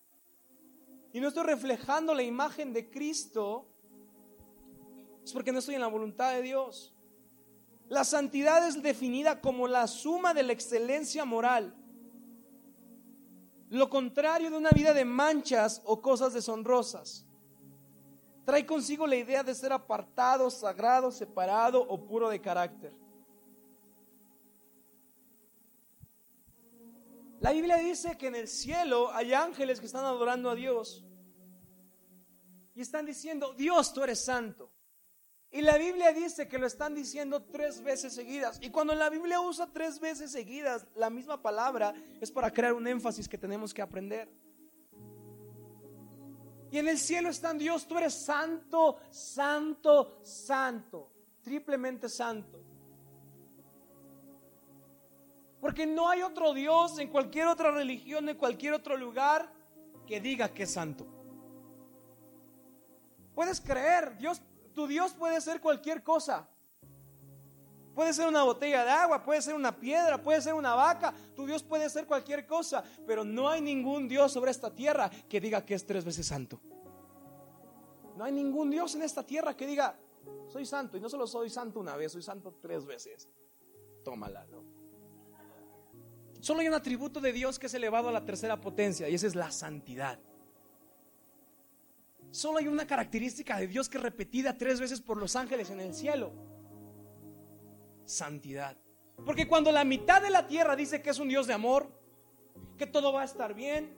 y 1.13 1.19
no 1.19 1.27
estoy 1.27 1.43
reflejando 1.43 2.15
la 2.15 2.23
imagen 2.23 2.73
de 2.73 2.89
Cristo, 2.89 3.74
es 5.25 5.33
porque 5.33 5.53
no 5.53 5.59
estoy 5.59 5.75
en 5.75 5.81
la 5.81 5.89
voluntad 5.89 6.33
de 6.33 6.43
Dios. 6.43 6.95
La 7.89 8.05
santidad 8.05 8.67
es 8.67 8.83
definida 8.83 9.41
como 9.41 9.67
la 9.67 9.87
suma 9.87 10.35
de 10.35 10.43
la 10.43 10.53
excelencia 10.53 11.25
moral. 11.25 11.75
Lo 13.71 13.89
contrario 13.89 14.51
de 14.51 14.57
una 14.57 14.71
vida 14.71 14.93
de 14.93 15.05
manchas 15.05 15.83
o 15.85 16.01
cosas 16.01 16.35
deshonrosas. 16.35 17.27
Trae 18.45 18.67
consigo 18.67 19.07
la 19.07 19.17
idea 19.17 19.43
de 19.43 19.55
ser 19.55 19.73
apartado, 19.73 20.51
sagrado, 20.51 21.11
separado 21.11 21.81
o 21.81 22.07
puro 22.07 22.29
de 22.29 22.41
carácter. 22.41 22.93
La 27.41 27.53
Biblia 27.53 27.77
dice 27.77 28.17
que 28.17 28.27
en 28.27 28.35
el 28.35 28.49
cielo 28.49 29.11
hay 29.13 29.33
ángeles 29.33 29.81
que 29.81 29.87
están 29.87 30.05
adorando 30.05 30.51
a 30.51 30.55
Dios 30.55 31.05
y 32.75 32.81
están 32.81 33.07
diciendo, 33.07 33.55
Dios, 33.55 33.93
tú 33.93 34.03
eres 34.03 34.25
santo. 34.25 34.74
Y 35.55 35.63
la 35.63 35.79
Biblia 35.79 36.13
dice 36.13 36.49
que 36.49 36.59
lo 36.59 36.67
están 36.67 36.97
diciendo 36.97 37.41
tres 37.41 37.81
veces 37.81 38.13
seguidas. 38.13 38.59
Y 38.61 38.71
cuando 38.71 38.93
la 38.93 39.09
Biblia 39.09 39.41
usa 39.41 39.69
tres 39.73 40.01
veces 40.01 40.33
seguidas 40.33 40.85
la 40.97 41.11
misma 41.11 41.41
palabra, 41.41 41.95
es 42.21 42.33
para 42.33 42.53
crear 42.53 42.73
un 42.73 42.89
énfasis 42.89 43.29
que 43.29 43.39
tenemos 43.39 43.73
que 43.73 43.81
aprender. 43.81 44.29
Y 46.73 46.79
en 46.79 46.89
el 46.89 46.99
cielo 46.99 47.29
están 47.29 47.57
Dios, 47.57 47.87
tú 47.87 47.97
eres 47.97 48.15
santo, 48.15 48.99
santo, 49.11 50.19
santo, 50.25 51.13
triplemente 51.41 52.09
santo. 52.09 52.61
Porque 55.61 55.87
no 55.87 56.09
hay 56.09 56.23
otro 56.23 56.53
Dios 56.53 56.99
en 56.99 57.11
cualquier 57.11 57.47
otra 57.47 57.71
religión, 57.71 58.29
en 58.29 58.37
cualquier 58.37 58.73
otro 58.73 58.97
lugar, 58.97 59.53
que 60.05 60.21
diga 60.21 60.49
que 60.49 60.65
es 60.65 60.73
santo. 60.73 61.07
Puedes 63.37 63.61
creer, 63.61 64.17
Dios, 64.19 64.43
tu 64.75 64.87
Dios 64.87 65.13
puede 65.13 65.41
ser 65.41 65.61
cualquier 65.61 66.03
cosa. 66.03 66.49
Puede 67.95 68.13
ser 68.13 68.27
una 68.27 68.43
botella 68.43 68.85
de 68.85 68.91
agua, 68.91 69.23
puede 69.23 69.41
ser 69.41 69.55
una 69.55 69.79
piedra, 69.79 70.21
puede 70.21 70.41
ser 70.41 70.55
una 70.55 70.75
vaca. 70.75 71.15
Tu 71.37 71.47
Dios 71.47 71.63
puede 71.63 71.89
ser 71.89 72.07
cualquier 72.07 72.45
cosa, 72.45 72.83
pero 73.07 73.25
no 73.25 73.49
hay 73.49 73.61
ningún 73.61 74.09
Dios 74.09 74.33
sobre 74.33 74.51
esta 74.51 74.75
tierra 74.75 75.09
que 75.29 75.41
diga 75.41 75.65
que 75.65 75.75
es 75.75 75.87
tres 75.87 76.05
veces 76.05 76.27
santo. 76.27 76.61
No 78.17 78.25
hay 78.25 78.33
ningún 78.33 78.71
Dios 78.71 78.95
en 78.97 79.03
esta 79.03 79.23
tierra 79.23 79.57
que 79.57 79.67
diga, 79.67 79.97
soy 80.49 80.67
santo. 80.67 80.97
Y 80.97 81.01
no 81.01 81.09
solo 81.09 81.27
soy 81.27 81.51
santo 81.51 81.79
una 81.79 81.97
vez, 81.97 82.13
soy 82.13 82.23
santo 82.23 82.59
tres 82.61 82.85
veces. 82.85 83.29
Tómala, 84.05 84.45
¿no? 84.47 84.65
Solo 86.41 86.61
hay 86.61 86.69
un 86.69 86.75
atributo 86.75 87.21
de 87.21 87.33
Dios 87.33 87.59
que 87.59 87.67
es 87.67 87.75
elevado 87.75 88.09
a 88.09 88.13
la 88.13 88.25
tercera 88.25 88.61
potencia 88.61 89.09
y 89.09 89.15
esa 89.15 89.27
es 89.29 89.35
la 89.35 89.51
santidad. 89.51 90.19
Solo 92.35 92.59
hay 92.59 92.67
una 92.67 92.85
característica 92.85 93.57
de 93.59 93.69
Dios 93.69 93.89
que 93.89 93.97
es 93.97 94.03
repetida 94.03 94.59
tres 94.59 94.81
veces 94.81 95.01
por 95.01 95.19
los 95.19 95.37
ángeles 95.37 95.71
en 95.71 95.79
el 95.79 95.95
cielo 95.95 96.33
santidad. 98.07 98.77
Porque 99.25 99.47
cuando 99.47 99.71
la 99.71 99.85
mitad 99.85 100.21
de 100.21 100.31
la 100.31 100.49
tierra 100.49 100.75
dice 100.75 101.01
que 101.01 101.11
es 101.11 101.21
un 101.21 101.29
Dios 101.29 101.47
de 101.47 101.53
amor, 101.53 101.89
que 102.77 102.89
todo 102.89 103.13
va 103.13 103.23
a 103.23 103.25
estar 103.25 103.55
bien, 103.55 103.97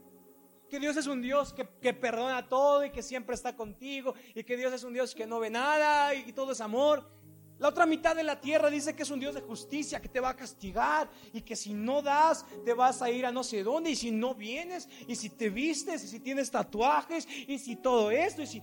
que 0.68 0.78
Dios 0.78 0.98
es 0.98 1.06
un 1.06 1.22
Dios 1.22 1.54
que, 1.54 1.94
perdona 1.94 2.46
todo 2.46 2.84
y 2.84 2.90
que 2.90 3.02
siempre 3.02 3.34
está 3.34 3.56
contigo, 3.56 4.12
y 4.34 4.44
que 4.44 4.58
Dios 4.58 4.70
es 4.74 4.84
un 4.84 4.92
Dios 4.92 5.14
que 5.14 5.26
no 5.26 5.40
ve 5.40 5.48
nada 5.48 6.14
y, 6.14 6.28
y 6.28 6.32
todo 6.34 6.52
es 6.52 6.60
amor. 6.60 7.08
La 7.58 7.68
otra 7.68 7.86
mitad 7.86 8.14
de 8.14 8.22
la 8.22 8.38
tierra 8.38 8.68
dice 8.68 8.94
que 8.94 9.02
es 9.02 9.10
un 9.10 9.18
Dios 9.18 9.34
de 9.34 9.40
justicia, 9.40 10.00
que 10.00 10.08
te 10.08 10.20
va 10.20 10.30
a 10.30 10.36
castigar 10.36 11.08
y 11.32 11.40
que 11.40 11.56
si 11.56 11.72
no 11.72 12.02
das 12.02 12.44
te 12.64 12.74
vas 12.74 13.00
a 13.00 13.10
ir 13.10 13.24
a 13.24 13.32
no 13.32 13.42
sé 13.42 13.62
dónde 13.62 13.90
y 13.90 13.96
si 13.96 14.10
no 14.10 14.34
vienes 14.34 14.88
y 15.08 15.16
si 15.16 15.30
te 15.30 15.48
vistes 15.48 16.04
y 16.04 16.08
si 16.08 16.20
tienes 16.20 16.50
tatuajes 16.50 17.26
y 17.46 17.58
si 17.58 17.76
todo 17.76 18.10
esto 18.10 18.42
y 18.42 18.46
si... 18.46 18.62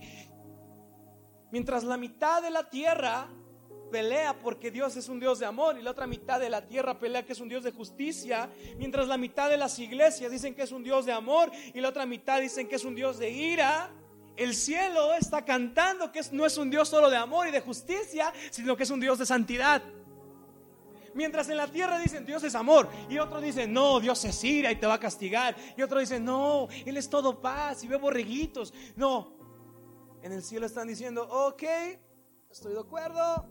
Mientras 1.50 1.82
la 1.82 1.96
mitad 1.96 2.40
de 2.40 2.50
la 2.50 2.68
tierra 2.70 3.28
pelea 3.90 4.38
porque 4.40 4.70
Dios 4.70 4.96
es 4.96 5.08
un 5.08 5.18
Dios 5.18 5.40
de 5.40 5.46
amor 5.46 5.76
y 5.78 5.82
la 5.82 5.90
otra 5.90 6.06
mitad 6.06 6.38
de 6.38 6.50
la 6.50 6.66
tierra 6.66 6.98
pelea 6.98 7.24
que 7.24 7.32
es 7.32 7.40
un 7.40 7.48
Dios 7.48 7.64
de 7.64 7.72
justicia, 7.72 8.48
mientras 8.76 9.08
la 9.08 9.16
mitad 9.16 9.50
de 9.50 9.56
las 9.56 9.78
iglesias 9.78 10.30
dicen 10.30 10.54
que 10.54 10.62
es 10.62 10.72
un 10.72 10.84
Dios 10.84 11.04
de 11.04 11.12
amor 11.12 11.50
y 11.72 11.80
la 11.80 11.88
otra 11.88 12.06
mitad 12.06 12.40
dicen 12.40 12.68
que 12.68 12.76
es 12.76 12.84
un 12.84 12.94
Dios 12.94 13.18
de 13.18 13.30
ira. 13.30 13.92
El 14.36 14.54
cielo 14.54 15.14
está 15.14 15.44
cantando 15.44 16.10
que 16.10 16.20
no 16.32 16.44
es 16.44 16.56
un 16.58 16.70
Dios 16.70 16.88
solo 16.88 17.08
de 17.08 17.16
amor 17.16 17.46
y 17.46 17.50
de 17.50 17.60
justicia, 17.60 18.32
sino 18.50 18.76
que 18.76 18.82
es 18.82 18.90
un 18.90 19.00
Dios 19.00 19.18
de 19.18 19.26
santidad. 19.26 19.82
Mientras 21.14 21.48
en 21.48 21.56
la 21.56 21.68
tierra 21.68 21.98
dicen 21.98 22.26
Dios 22.26 22.42
es 22.42 22.56
amor 22.56 22.88
y 23.08 23.18
otro 23.18 23.40
dice 23.40 23.68
no, 23.68 24.00
Dios 24.00 24.24
es 24.24 24.42
ira 24.42 24.72
y 24.72 24.76
te 24.76 24.86
va 24.86 24.94
a 24.94 25.00
castigar. 25.00 25.56
Y 25.76 25.82
otro 25.82 26.00
dice 26.00 26.18
no, 26.18 26.68
Él 26.84 26.96
es 26.96 27.08
todo 27.08 27.40
paz 27.40 27.84
y 27.84 27.88
ve 27.88 27.96
borreguitos. 27.96 28.74
No, 28.96 29.36
en 30.22 30.32
el 30.32 30.42
cielo 30.42 30.66
están 30.66 30.88
diciendo 30.88 31.22
ok, 31.28 31.62
estoy 32.50 32.72
de 32.72 32.80
acuerdo, 32.80 33.48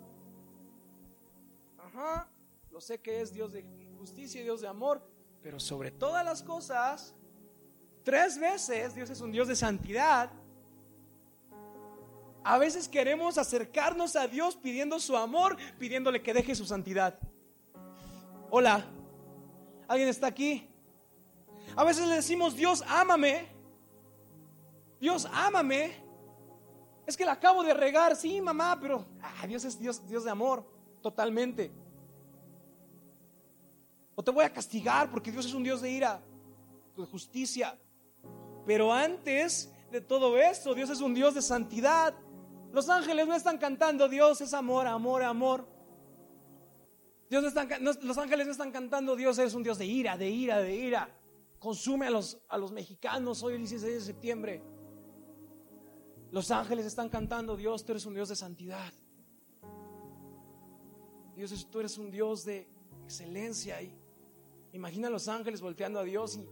lo 2.69 2.81
sé 2.81 2.99
que 2.99 3.21
es 3.21 3.31
Dios 3.31 3.53
de 3.53 3.63
justicia 3.97 4.41
y 4.41 4.43
Dios 4.43 4.59
de 4.59 4.67
amor, 4.67 5.01
pero 5.41 5.59
sobre 5.59 5.91
todas 5.91 6.25
las 6.25 6.43
cosas, 6.43 7.15
tres 8.03 8.37
veces 8.39 8.93
Dios 8.93 9.09
es 9.09 9.21
un 9.21 9.31
Dios 9.31 9.47
de 9.47 9.55
santidad. 9.55 10.31
A 12.43 12.57
veces 12.57 12.89
queremos 12.89 13.37
acercarnos 13.37 14.15
a 14.15 14.27
Dios 14.27 14.55
pidiendo 14.55 14.99
su 14.99 15.15
amor, 15.15 15.55
pidiéndole 15.79 16.21
que 16.21 16.33
deje 16.33 16.55
su 16.55 16.65
santidad. 16.65 17.17
Hola, 18.49 18.85
¿alguien 19.87 20.09
está 20.09 20.27
aquí? 20.27 20.67
A 21.75 21.83
veces 21.83 22.07
le 22.07 22.15
decimos, 22.15 22.55
Dios, 22.55 22.83
ámame. 22.87 23.47
Dios, 24.99 25.27
ámame. 25.31 26.03
Es 27.05 27.17
que 27.17 27.25
la 27.25 27.33
acabo 27.33 27.63
de 27.63 27.73
regar, 27.73 28.15
sí, 28.15 28.41
mamá, 28.41 28.77
pero 28.79 29.05
ah, 29.21 29.47
Dios 29.47 29.63
es 29.65 29.79
Dios, 29.79 30.05
Dios 30.07 30.23
de 30.23 30.31
amor, 30.31 30.65
totalmente. 31.01 31.71
O 34.15 34.23
te 34.23 34.31
voy 34.31 34.45
a 34.45 34.53
castigar 34.53 35.09
porque 35.09 35.31
Dios 35.31 35.45
es 35.45 35.53
un 35.53 35.63
Dios 35.63 35.81
de 35.81 35.89
ira, 35.89 36.21
de 36.95 37.05
justicia. 37.05 37.77
Pero 38.65 38.93
antes 38.93 39.73
de 39.91 40.01
todo 40.01 40.37
esto, 40.37 40.73
Dios 40.73 40.89
es 40.89 41.01
un 41.01 41.13
Dios 41.13 41.33
de 41.33 41.41
santidad. 41.41 42.13
Los 42.73 42.89
ángeles 42.89 43.27
no 43.27 43.35
están 43.35 43.59
cantando, 43.59 44.09
Dios 44.09 44.41
es 44.41 44.51
amor, 44.51 44.87
amor, 44.87 45.21
amor. 45.21 45.67
Dios 47.29 47.45
están, 47.45 47.69
los 47.83 48.17
ángeles 48.17 48.47
no 48.47 48.51
están 48.51 48.71
cantando, 48.71 49.15
Dios 49.15 49.37
es 49.37 49.53
un 49.53 49.61
Dios 49.61 49.77
de 49.77 49.85
ira, 49.85 50.17
de 50.17 50.27
ira, 50.31 50.57
de 50.57 50.75
ira. 50.75 51.15
Consume 51.59 52.07
a 52.07 52.09
los, 52.09 52.39
a 52.49 52.57
los 52.57 52.71
mexicanos 52.71 53.43
hoy 53.43 53.53
el 53.53 53.59
16 53.59 53.93
de 53.93 54.01
septiembre. 54.01 54.63
Los 56.31 56.49
ángeles 56.49 56.87
están 56.87 57.09
cantando, 57.09 57.55
Dios, 57.55 57.85
tú 57.85 57.91
eres 57.91 58.07
un 58.07 58.15
Dios 58.15 58.29
de 58.29 58.35
santidad. 58.35 58.91
Dios, 61.35 61.67
tú 61.69 61.79
eres 61.79 61.99
un 61.99 62.09
Dios 62.09 62.43
de 62.43 62.67
excelencia. 63.03 63.83
Y 63.83 63.95
imagina 64.71 65.09
a 65.09 65.11
los 65.11 65.27
ángeles 65.27 65.61
volteando 65.61 65.99
a 65.99 66.03
Dios 66.03 66.37
y, 66.37 66.49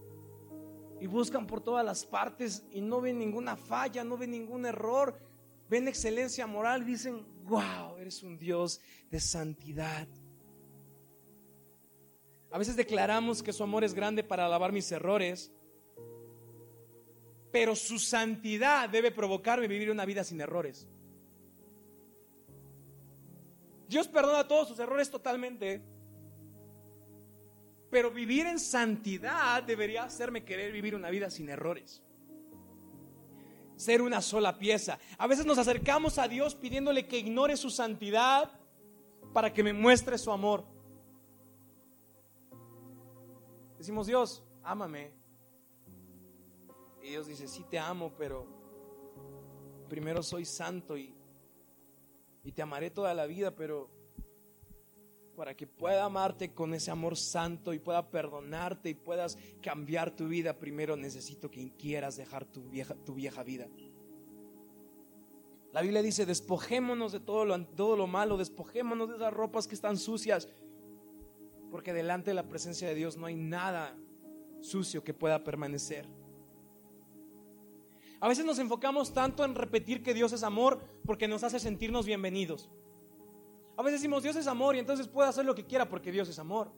y 1.03 1.07
buscan 1.07 1.47
por 1.47 1.61
todas 1.61 1.83
las 1.83 2.05
partes 2.05 2.63
y 2.71 2.79
no 2.79 3.01
ven 3.01 3.17
ninguna 3.17 3.55
falla, 3.55 4.03
no 4.03 4.17
ven 4.17 4.29
ningún 4.29 4.67
error. 4.67 5.30
Ven 5.71 5.87
excelencia 5.87 6.45
moral, 6.45 6.85
dicen, 6.85 7.25
wow, 7.45 7.95
eres 7.97 8.21
un 8.23 8.37
Dios 8.37 8.81
de 9.09 9.21
santidad. 9.21 10.05
A 12.51 12.57
veces 12.57 12.75
declaramos 12.75 13.41
que 13.41 13.53
su 13.53 13.63
amor 13.63 13.85
es 13.85 13.93
grande 13.93 14.21
para 14.21 14.45
alabar 14.45 14.73
mis 14.73 14.91
errores, 14.91 15.49
pero 17.53 17.73
su 17.77 17.99
santidad 17.99 18.89
debe 18.89 19.11
provocarme 19.11 19.69
vivir 19.69 19.89
una 19.89 20.03
vida 20.03 20.25
sin 20.25 20.41
errores. 20.41 20.89
Dios 23.87 24.09
perdona 24.09 24.45
todos 24.49 24.67
sus 24.67 24.79
errores 24.79 25.09
totalmente, 25.09 25.81
pero 27.89 28.11
vivir 28.11 28.45
en 28.45 28.59
santidad 28.59 29.63
debería 29.63 30.03
hacerme 30.03 30.43
querer 30.43 30.73
vivir 30.73 30.95
una 30.95 31.09
vida 31.09 31.29
sin 31.29 31.47
errores. 31.47 32.03
Ser 33.81 34.03
una 34.03 34.21
sola 34.21 34.59
pieza. 34.59 34.99
A 35.17 35.25
veces 35.25 35.43
nos 35.43 35.57
acercamos 35.57 36.19
a 36.19 36.27
Dios 36.27 36.53
pidiéndole 36.53 37.07
que 37.07 37.17
ignore 37.17 37.57
su 37.57 37.71
santidad 37.71 38.51
para 39.33 39.51
que 39.51 39.63
me 39.63 39.73
muestre 39.73 40.19
su 40.19 40.31
amor. 40.31 40.65
Decimos, 43.79 44.05
Dios, 44.05 44.43
ámame. 44.61 45.11
Y 47.01 47.09
Dios 47.09 47.25
dice, 47.25 47.47
sí 47.47 47.65
te 47.71 47.79
amo, 47.79 48.13
pero 48.19 48.45
primero 49.89 50.21
soy 50.21 50.45
santo 50.45 50.95
y, 50.95 51.15
y 52.43 52.51
te 52.51 52.61
amaré 52.61 52.91
toda 52.91 53.15
la 53.15 53.25
vida, 53.25 53.55
pero 53.55 53.89
para 55.41 55.57
que 55.57 55.65
pueda 55.65 56.05
amarte 56.05 56.53
con 56.53 56.71
ese 56.75 56.91
amor 56.91 57.17
santo 57.17 57.73
y 57.73 57.79
pueda 57.79 58.11
perdonarte 58.11 58.91
y 58.91 58.93
puedas 58.93 59.39
cambiar 59.59 60.15
tu 60.15 60.27
vida, 60.27 60.59
primero 60.59 60.95
necesito 60.95 61.49
que 61.49 61.71
quieras 61.79 62.15
dejar 62.15 62.45
tu 62.45 62.61
vieja, 62.69 63.41
vida. 63.41 63.67
La 65.73 65.81
Biblia 65.81 66.03
dice, 66.03 66.27
despojémonos 66.27 67.11
de 67.11 67.21
todo 67.21 67.45
lo, 67.45 67.59
todo 67.65 67.97
lo 67.97 68.05
malo, 68.05 68.37
despojémonos 68.37 69.09
de 69.09 69.15
esas 69.15 69.33
ropas 69.33 69.67
que 69.67 69.73
están 69.73 69.97
sucias, 69.97 70.47
porque 71.71 71.91
delante 71.91 72.29
de 72.29 72.35
la 72.35 72.47
presencia 72.47 72.87
de 72.87 72.93
Dios 72.93 73.17
no 73.17 73.25
hay 73.25 73.35
nada 73.35 73.97
sucio 74.59 75.03
que 75.03 75.15
pueda 75.15 75.43
permanecer. 75.43 76.07
A 78.19 78.27
veces 78.27 78.45
nos 78.45 78.59
enfocamos 78.59 79.11
tanto 79.11 79.43
en 79.43 79.55
repetir 79.55 80.03
que 80.03 80.13
Dios 80.13 80.33
es 80.33 80.43
amor 80.43 80.83
porque 81.03 81.27
nos 81.27 81.43
hace 81.43 81.59
sentirnos 81.59 82.05
bienvenidos. 82.05 82.69
A 83.77 83.83
veces 83.83 84.01
decimos 84.01 84.23
Dios 84.23 84.35
es 84.35 84.47
amor 84.47 84.75
y 84.75 84.79
entonces 84.79 85.07
puede 85.07 85.29
hacer 85.29 85.45
lo 85.45 85.55
que 85.55 85.65
quiera 85.65 85.87
porque 85.87 86.11
Dios 86.11 86.29
es 86.29 86.39
amor. 86.39 86.71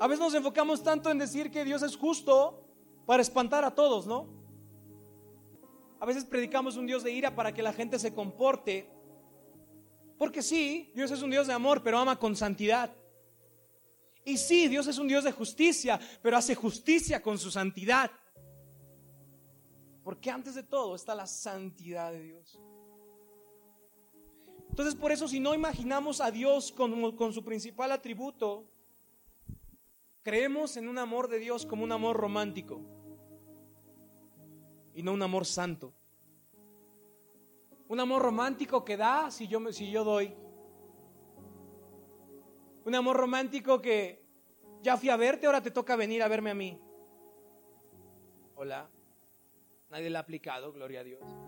A 0.00 0.06
veces 0.06 0.20
nos 0.20 0.34
enfocamos 0.34 0.82
tanto 0.82 1.10
en 1.10 1.18
decir 1.18 1.50
que 1.50 1.64
Dios 1.64 1.82
es 1.82 1.96
justo 1.96 2.66
para 3.06 3.22
espantar 3.22 3.64
a 3.64 3.74
todos, 3.74 4.06
¿no? 4.06 4.26
A 6.00 6.06
veces 6.06 6.24
predicamos 6.24 6.76
un 6.76 6.86
Dios 6.86 7.04
de 7.04 7.12
ira 7.12 7.34
para 7.34 7.54
que 7.54 7.62
la 7.62 7.72
gente 7.72 7.98
se 7.98 8.12
comporte. 8.12 8.90
Porque 10.18 10.42
sí, 10.42 10.90
Dios 10.94 11.10
es 11.12 11.22
un 11.22 11.30
Dios 11.30 11.46
de 11.46 11.52
amor, 11.52 11.82
pero 11.82 11.98
ama 11.98 12.18
con 12.18 12.34
santidad. 12.34 12.92
Y 14.24 14.36
sí, 14.36 14.68
Dios 14.68 14.86
es 14.86 14.98
un 14.98 15.08
Dios 15.08 15.24
de 15.24 15.32
justicia, 15.32 16.00
pero 16.20 16.36
hace 16.36 16.54
justicia 16.54 17.22
con 17.22 17.38
su 17.38 17.50
santidad. 17.50 18.10
Porque 20.02 20.30
antes 20.30 20.54
de 20.56 20.64
todo 20.64 20.96
está 20.96 21.14
la 21.14 21.26
santidad 21.26 22.10
de 22.12 22.22
Dios. 22.22 22.58
Entonces 24.72 24.94
por 24.94 25.12
eso 25.12 25.28
si 25.28 25.38
no 25.38 25.54
imaginamos 25.54 26.22
a 26.22 26.30
Dios 26.30 26.72
con, 26.72 27.14
con 27.14 27.34
su 27.34 27.44
principal 27.44 27.92
atributo, 27.92 28.64
creemos 30.22 30.78
en 30.78 30.88
un 30.88 30.96
amor 30.96 31.28
de 31.28 31.38
Dios 31.38 31.66
como 31.66 31.84
un 31.84 31.92
amor 31.92 32.16
romántico 32.16 32.80
y 34.94 35.02
no 35.02 35.12
un 35.12 35.20
amor 35.20 35.44
santo. 35.44 35.92
Un 37.86 38.00
amor 38.00 38.22
romántico 38.22 38.82
que 38.82 38.96
da 38.96 39.30
si 39.30 39.46
yo, 39.46 39.60
si 39.74 39.90
yo 39.90 40.04
doy. 40.04 40.34
Un 42.86 42.94
amor 42.94 43.18
romántico 43.18 43.82
que 43.82 44.24
ya 44.80 44.96
fui 44.96 45.10
a 45.10 45.18
verte, 45.18 45.44
ahora 45.44 45.62
te 45.62 45.70
toca 45.70 45.96
venir 45.96 46.22
a 46.22 46.28
verme 46.28 46.50
a 46.50 46.54
mí. 46.54 46.80
Hola. 48.54 48.88
Nadie 49.90 50.08
le 50.08 50.16
ha 50.16 50.20
aplicado, 50.20 50.72
gloria 50.72 51.00
a 51.00 51.04
Dios. 51.04 51.41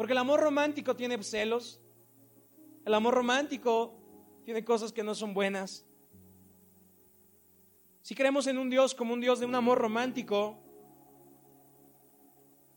Porque 0.00 0.14
el 0.14 0.18
amor 0.18 0.40
romántico 0.40 0.96
tiene 0.96 1.22
celos. 1.22 1.78
El 2.86 2.94
amor 2.94 3.12
romántico 3.12 4.00
tiene 4.46 4.64
cosas 4.64 4.94
que 4.94 5.02
no 5.02 5.14
son 5.14 5.34
buenas. 5.34 5.84
Si 8.00 8.14
creemos 8.14 8.46
en 8.46 8.56
un 8.56 8.70
Dios 8.70 8.94
como 8.94 9.12
un 9.12 9.20
Dios 9.20 9.40
de 9.40 9.44
un 9.44 9.54
amor 9.54 9.76
romántico, 9.76 10.56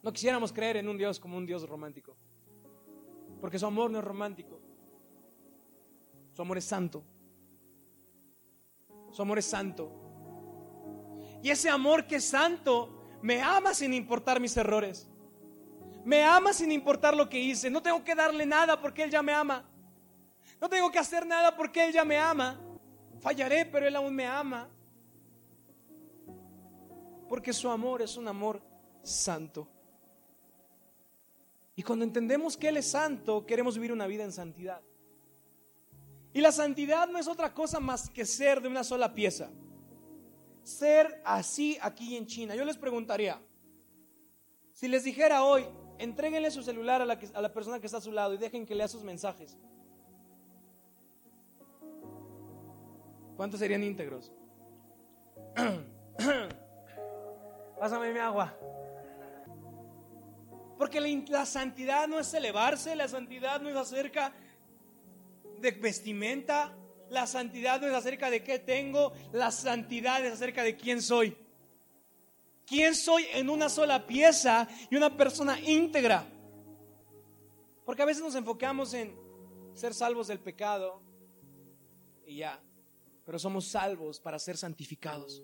no 0.01 0.11
quisiéramos 0.11 0.51
creer 0.51 0.75
en 0.75 0.89
un 0.89 0.97
Dios 0.97 1.17
como 1.17 1.37
un 1.37 1.45
Dios 1.45 1.65
romántico. 1.65 2.17
Porque 3.39 3.57
su 3.57 3.67
amor 3.67 3.89
no 3.89 3.99
es 3.99 4.03
romántico. 4.03 4.59
Su 6.33 6.41
amor 6.41 6.57
es 6.57 6.65
santo. 6.65 7.05
Su 9.11 9.21
amor 9.21 9.39
es 9.39 9.45
santo. 9.45 9.93
Y 11.41 11.51
ese 11.51 11.69
amor 11.69 12.05
que 12.05 12.17
es 12.17 12.25
santo 12.25 13.17
me 13.21 13.41
ama 13.41 13.73
sin 13.73 13.93
importar 13.93 14.41
mis 14.41 14.57
errores. 14.57 15.09
Me 16.03 16.23
ama 16.23 16.53
sin 16.53 16.71
importar 16.71 17.15
lo 17.15 17.29
que 17.29 17.39
hice. 17.39 17.69
No 17.69 17.81
tengo 17.81 18.03
que 18.03 18.15
darle 18.15 18.45
nada 18.45 18.79
porque 18.79 19.03
Él 19.03 19.11
ya 19.11 19.21
me 19.21 19.33
ama. 19.33 19.63
No 20.59 20.69
tengo 20.69 20.91
que 20.91 20.99
hacer 20.99 21.25
nada 21.25 21.55
porque 21.55 21.85
Él 21.85 21.93
ya 21.93 22.03
me 22.03 22.17
ama. 22.17 22.59
Fallaré, 23.19 23.65
pero 23.65 23.87
Él 23.87 23.95
aún 23.95 24.13
me 24.13 24.25
ama. 24.25 24.69
Porque 27.29 27.53
su 27.53 27.69
amor 27.69 28.01
es 28.01 28.17
un 28.17 28.27
amor 28.27 28.61
santo. 29.01 29.67
Y 31.75 31.83
cuando 31.83 32.05
entendemos 32.05 32.57
que 32.57 32.67
Él 32.67 32.77
es 32.77 32.91
santo, 32.91 33.45
queremos 33.45 33.75
vivir 33.75 33.91
una 33.91 34.07
vida 34.07 34.23
en 34.23 34.31
santidad. 34.31 34.81
Y 36.33 36.41
la 36.41 36.51
santidad 36.51 37.07
no 37.07 37.17
es 37.17 37.27
otra 37.27 37.53
cosa 37.53 37.79
más 37.79 38.09
que 38.09 38.25
ser 38.25 38.61
de 38.61 38.67
una 38.67 38.83
sola 38.83 39.13
pieza 39.13 39.49
ser 40.63 41.21
así 41.25 41.77
aquí 41.81 42.15
en 42.15 42.25
China. 42.25 42.55
Yo 42.55 42.65
les 42.65 42.77
preguntaría, 42.77 43.39
si 44.71 44.87
les 44.87 45.03
dijera 45.03 45.43
hoy, 45.43 45.65
entréguenle 45.99 46.51
su 46.51 46.63
celular 46.63 47.01
a 47.01 47.05
la, 47.05 47.19
a 47.33 47.41
la 47.41 47.53
persona 47.53 47.79
que 47.79 47.85
está 47.85 47.97
a 47.97 48.01
su 48.01 48.11
lado 48.11 48.33
y 48.33 48.37
dejen 48.37 48.65
que 48.65 48.75
lea 48.75 48.87
sus 48.87 49.03
mensajes. 49.03 49.57
¿Cuántos 53.35 53.59
serían 53.59 53.83
íntegros? 53.83 54.31
Pásame 57.79 58.13
mi 58.13 58.19
agua. 58.19 58.55
Porque 60.77 61.01
la, 61.01 61.07
la, 61.29 61.45
santidad 61.45 62.07
no 62.07 62.19
es 62.19 62.33
elevarse, 62.33 62.95
la 62.95 63.07
santidad 63.07 63.61
no 63.61 63.69
es 63.69 63.75
acerca 63.75 64.33
de 65.59 65.71
vestimenta, 65.71 66.75
la 67.09 67.27
santidad 67.27 67.81
no 67.81 67.87
es 67.87 67.93
acerca 67.93 68.29
de 68.29 68.43
qué 68.43 68.59
tengo, 68.59 69.13
la 69.31 69.51
santidad 69.51 70.25
es 70.25 70.33
acerca 70.33 70.63
de 70.63 70.75
quién 70.75 71.01
soy. 71.01 71.37
¿Quién 72.65 72.95
soy 72.95 73.25
en 73.33 73.49
una 73.49 73.69
sola 73.69 74.05
pieza 74.05 74.67
y 74.89 74.95
una 74.95 75.15
persona 75.15 75.59
íntegra? 75.59 76.25
Porque 77.85 78.01
a 78.01 78.05
veces 78.05 78.23
nos 78.23 78.35
enfocamos 78.35 78.93
en 78.93 79.15
ser 79.73 79.93
salvos 79.93 80.27
del 80.27 80.39
pecado 80.39 81.01
y 82.25 82.37
ya, 82.37 82.61
pero 83.25 83.37
somos 83.37 83.67
salvos 83.67 84.19
para 84.19 84.39
ser 84.39 84.57
santificados, 84.57 85.43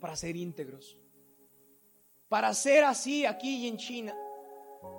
para 0.00 0.16
ser 0.16 0.36
íntegros, 0.36 0.98
para 2.28 2.52
ser 2.52 2.84
así 2.84 3.24
aquí 3.24 3.64
y 3.64 3.68
en 3.68 3.78
China, 3.78 4.14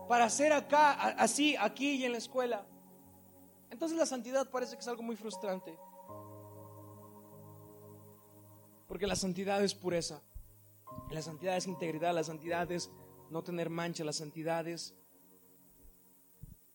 para 0.07 0.29
ser 0.29 0.53
acá, 0.53 0.93
así 1.11 1.55
aquí 1.55 1.91
y 1.95 2.05
en 2.05 2.13
la 2.13 2.17
escuela, 2.17 2.65
entonces 3.71 3.97
la 3.97 4.05
santidad 4.05 4.49
parece 4.49 4.75
que 4.75 4.81
es 4.81 4.87
algo 4.87 5.01
muy 5.01 5.15
frustrante. 5.15 5.77
Porque 8.87 9.07
la 9.07 9.15
santidad 9.15 9.63
es 9.63 9.73
pureza, 9.73 10.21
la 11.11 11.21
santidad 11.21 11.57
es 11.57 11.67
integridad, 11.67 12.13
la 12.13 12.23
santidad 12.23 12.71
es 12.71 12.89
no 13.29 13.43
tener 13.43 13.69
mancha, 13.69 14.03
la 14.03 14.13
santidad 14.13 14.67
es 14.67 14.95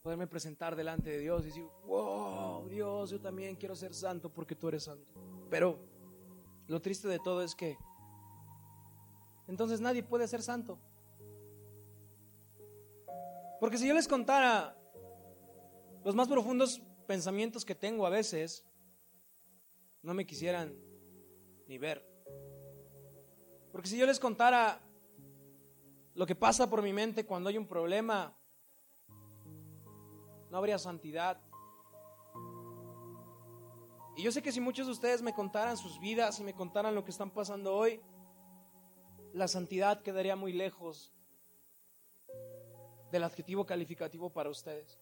poderme 0.03 0.27
presentar 0.27 0.77
delante 0.77 1.11
de 1.11 1.19
Dios 1.19 1.43
y 1.43 1.47
decir, 1.47 1.67
wow, 1.85 2.69
Dios, 2.69 3.11
yo 3.11 3.21
también 3.21 3.57
quiero 3.57 3.75
ser 3.75 3.93
santo 3.95 4.33
porque 4.33 4.55
tú 4.55 4.69
eres 4.69 4.85
santo. 4.85 5.05
Pero 5.51 5.79
lo 6.69 6.81
triste 6.81 7.09
de 7.09 7.19
todo 7.19 7.43
es 7.43 7.55
que 7.55 7.77
entonces 9.49 9.81
nadie 9.81 10.03
puede 10.03 10.29
ser 10.29 10.43
santo. 10.43 10.79
Porque 13.59 13.79
si 13.79 13.89
yo 13.89 13.95
les 13.95 14.07
contara 14.07 14.77
los 16.05 16.15
más 16.15 16.29
profundos 16.29 16.81
pensamientos 17.07 17.65
que 17.65 17.75
tengo 17.75 18.07
a 18.07 18.11
veces 18.11 18.65
no 20.03 20.15
me 20.15 20.27
quisieran 20.27 20.77
ni 21.67 21.79
ver. 21.79 22.16
Porque 23.77 23.91
si 23.91 23.99
yo 23.99 24.07
les 24.07 24.19
contara 24.19 24.81
lo 26.15 26.25
que 26.25 26.35
pasa 26.35 26.71
por 26.71 26.81
mi 26.81 26.95
mente 26.95 27.27
cuando 27.27 27.51
hay 27.51 27.59
un 27.59 27.67
problema, 27.67 28.35
no 30.51 30.57
habría 30.57 30.79
santidad. 30.79 31.39
Y 34.17 34.23
yo 34.23 34.33
sé 34.33 34.41
que 34.41 34.51
si 34.51 34.63
muchos 34.63 34.87
de 34.87 34.95
ustedes 34.95 35.21
me 35.21 35.35
contaran 35.35 35.77
sus 35.77 36.01
vidas 36.01 36.41
y 36.41 36.43
me 36.43 36.55
contaran 36.55 36.95
lo 36.95 37.05
que 37.05 37.11
están 37.11 37.31
pasando 37.31 37.77
hoy, 37.77 38.01
la 39.35 39.47
santidad 39.47 40.01
quedaría 40.01 40.37
muy 40.37 40.55
lejos 40.55 41.13
del 43.13 43.25
adjetivo 43.25 43.67
calificativo 43.67 44.31
para 44.31 44.49
ustedes. 44.49 44.99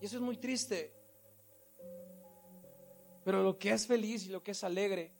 Y 0.00 0.06
eso 0.06 0.16
es 0.16 0.22
muy 0.22 0.38
triste. 0.38 0.94
Pero 3.26 3.42
lo 3.42 3.58
que 3.58 3.72
es 3.72 3.86
feliz 3.86 4.24
y 4.24 4.30
lo 4.30 4.42
que 4.42 4.52
es 4.52 4.64
alegre 4.64 5.17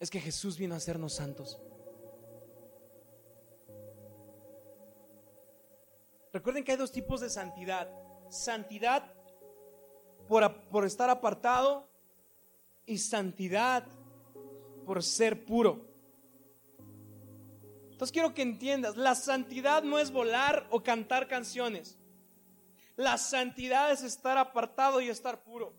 es 0.00 0.10
que 0.10 0.20
Jesús 0.20 0.56
vino 0.58 0.74
a 0.74 0.78
hacernos 0.78 1.14
santos. 1.14 1.60
Recuerden 6.32 6.62
que 6.62 6.72
hay 6.72 6.78
dos 6.78 6.92
tipos 6.92 7.20
de 7.20 7.30
santidad. 7.30 7.90
Santidad 8.30 9.12
por, 10.28 10.60
por 10.68 10.84
estar 10.84 11.10
apartado 11.10 11.88
y 12.86 12.98
santidad 12.98 13.84
por 14.84 15.02
ser 15.02 15.44
puro. 15.44 15.86
Entonces 17.90 18.12
quiero 18.12 18.32
que 18.32 18.42
entiendas, 18.42 18.96
la 18.96 19.14
santidad 19.14 19.82
no 19.82 19.98
es 19.98 20.12
volar 20.12 20.66
o 20.70 20.82
cantar 20.82 21.26
canciones. 21.26 21.98
La 22.94 23.18
santidad 23.18 23.90
es 23.90 24.02
estar 24.02 24.38
apartado 24.38 25.00
y 25.00 25.08
estar 25.08 25.42
puro. 25.42 25.72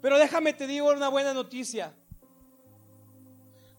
Pero 0.00 0.18
déjame 0.18 0.52
te 0.52 0.66
digo 0.66 0.90
una 0.90 1.08
buena 1.08 1.34
noticia. 1.34 1.94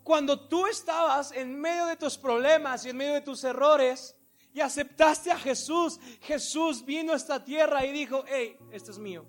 Cuando 0.04 0.40
tú 0.40 0.68
estabas 0.68 1.32
en 1.32 1.60
medio 1.60 1.86
de 1.86 1.96
tus 1.96 2.18
problemas 2.18 2.86
y 2.86 2.90
en 2.90 2.98
medio 2.98 3.14
de 3.14 3.22
tus 3.22 3.44
errores 3.44 4.16
y 4.54 4.60
aceptaste 4.60 5.32
a 5.32 5.38
Jesús, 5.38 6.00
Jesús 6.22 6.84
vino 6.84 7.14
a 7.14 7.16
esta 7.16 7.44
tierra 7.44 7.86
y 7.86 7.92
dijo, 7.92 8.24
hey, 8.28 8.58
esto 8.72 8.92
es 8.92 9.00
mío. 9.00 9.26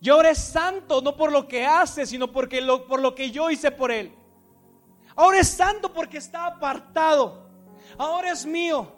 Yo 0.00 0.20
eres 0.20 0.38
santo 0.38 1.00
no 1.00 1.16
por 1.16 1.32
lo 1.32 1.48
que 1.48 1.66
hace, 1.66 2.06
sino 2.06 2.30
porque 2.30 2.60
lo, 2.60 2.86
por 2.86 3.00
lo 3.00 3.14
que 3.14 3.30
yo 3.30 3.50
hice 3.50 3.72
por 3.72 3.90
él. 3.90 4.14
Ahora 5.16 5.40
es 5.40 5.48
santo 5.48 5.92
porque 5.92 6.18
está 6.18 6.46
apartado. 6.46 7.48
Ahora 7.98 8.30
es 8.30 8.46
mío. 8.46 8.94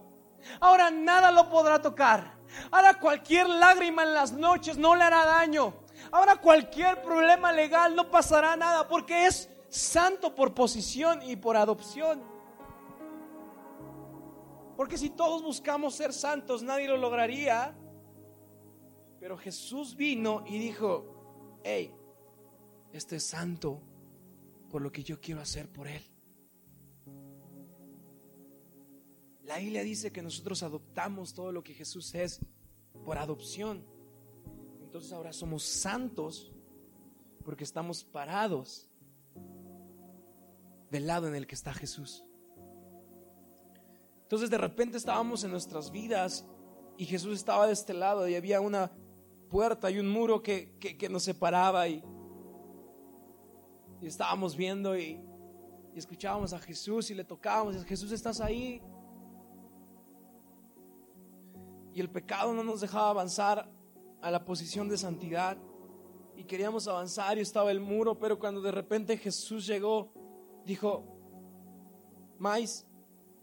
Ahora 0.60 0.90
nada 0.90 1.30
lo 1.30 1.48
podrá 1.48 1.80
tocar. 1.80 2.34
Ahora 2.70 2.94
cualquier 2.94 3.48
lágrima 3.48 4.02
en 4.02 4.12
las 4.12 4.32
noches 4.32 4.76
no 4.76 4.94
le 4.94 5.04
hará 5.04 5.24
daño. 5.24 5.74
Ahora 6.12 6.36
cualquier 6.36 7.02
problema 7.02 7.52
legal 7.52 7.94
no 7.94 8.10
pasará 8.10 8.56
nada 8.56 8.86
porque 8.88 9.26
es 9.26 9.49
santo 9.70 10.34
por 10.34 10.52
posición 10.52 11.22
y 11.22 11.36
por 11.36 11.56
adopción. 11.56 12.22
Porque 14.76 14.98
si 14.98 15.10
todos 15.10 15.42
buscamos 15.42 15.94
ser 15.94 16.12
santos, 16.12 16.62
nadie 16.62 16.88
lo 16.88 16.96
lograría. 16.96 17.76
Pero 19.18 19.36
Jesús 19.38 19.96
vino 19.96 20.44
y 20.46 20.58
dijo, 20.58 21.60
hey, 21.62 21.94
este 22.92 23.16
es 23.16 23.24
santo 23.24 23.80
por 24.70 24.82
lo 24.82 24.90
que 24.90 25.02
yo 25.02 25.20
quiero 25.20 25.40
hacer 25.40 25.70
por 25.70 25.86
él. 25.86 26.02
La 29.44 29.58
Biblia 29.58 29.82
dice 29.82 30.12
que 30.12 30.22
nosotros 30.22 30.62
adoptamos 30.62 31.34
todo 31.34 31.52
lo 31.52 31.62
que 31.62 31.74
Jesús 31.74 32.14
es 32.14 32.40
por 33.04 33.18
adopción. 33.18 33.84
Entonces 34.80 35.12
ahora 35.12 35.32
somos 35.32 35.62
santos 35.62 36.52
porque 37.44 37.64
estamos 37.64 38.04
parados 38.04 38.89
del 40.90 41.06
lado 41.06 41.28
en 41.28 41.34
el 41.34 41.46
que 41.46 41.54
está 41.54 41.72
Jesús. 41.72 42.24
Entonces 44.22 44.50
de 44.50 44.58
repente 44.58 44.96
estábamos 44.96 45.42
en 45.44 45.50
nuestras 45.50 45.90
vidas 45.90 46.46
y 46.96 47.04
Jesús 47.04 47.36
estaba 47.36 47.66
de 47.66 47.72
este 47.72 47.94
lado 47.94 48.28
y 48.28 48.34
había 48.34 48.60
una 48.60 48.92
puerta 49.48 49.90
y 49.90 49.98
un 49.98 50.08
muro 50.08 50.42
que, 50.42 50.76
nos 51.10 51.24
separaba 51.24 51.88
y, 51.88 52.04
y 54.00 54.06
estábamos 54.06 54.56
viendo 54.56 54.96
y, 54.96 55.20
y, 55.94 55.98
escuchábamos 55.98 56.52
a 56.52 56.58
Jesús 56.58 57.10
y 57.10 57.14
le 57.14 57.24
tocábamos 57.24 57.76
y 57.76 57.84
Jesús 57.84 58.12
estás 58.12 58.40
ahí. 58.40 58.80
Y 61.92 62.00
el 62.00 62.08
pecado 62.08 62.54
no 62.54 62.62
nos 62.62 62.80
dejaba 62.80 63.10
avanzar 63.10 63.68
a 64.22 64.30
la 64.30 64.44
posición 64.44 64.88
de 64.88 64.96
santidad. 64.96 65.56
Y 66.36 66.44
queríamos 66.44 66.86
avanzar 66.86 67.36
y 67.36 67.40
estaba 67.40 67.70
el 67.70 67.80
muro, 67.80 68.18
pero 68.18 68.38
cuando 68.38 68.62
de 68.62 68.70
repente 68.70 69.16
Jesús 69.18 69.66
llegó, 69.66 70.12
dijo, 70.64 71.04
Mais, 72.38 72.86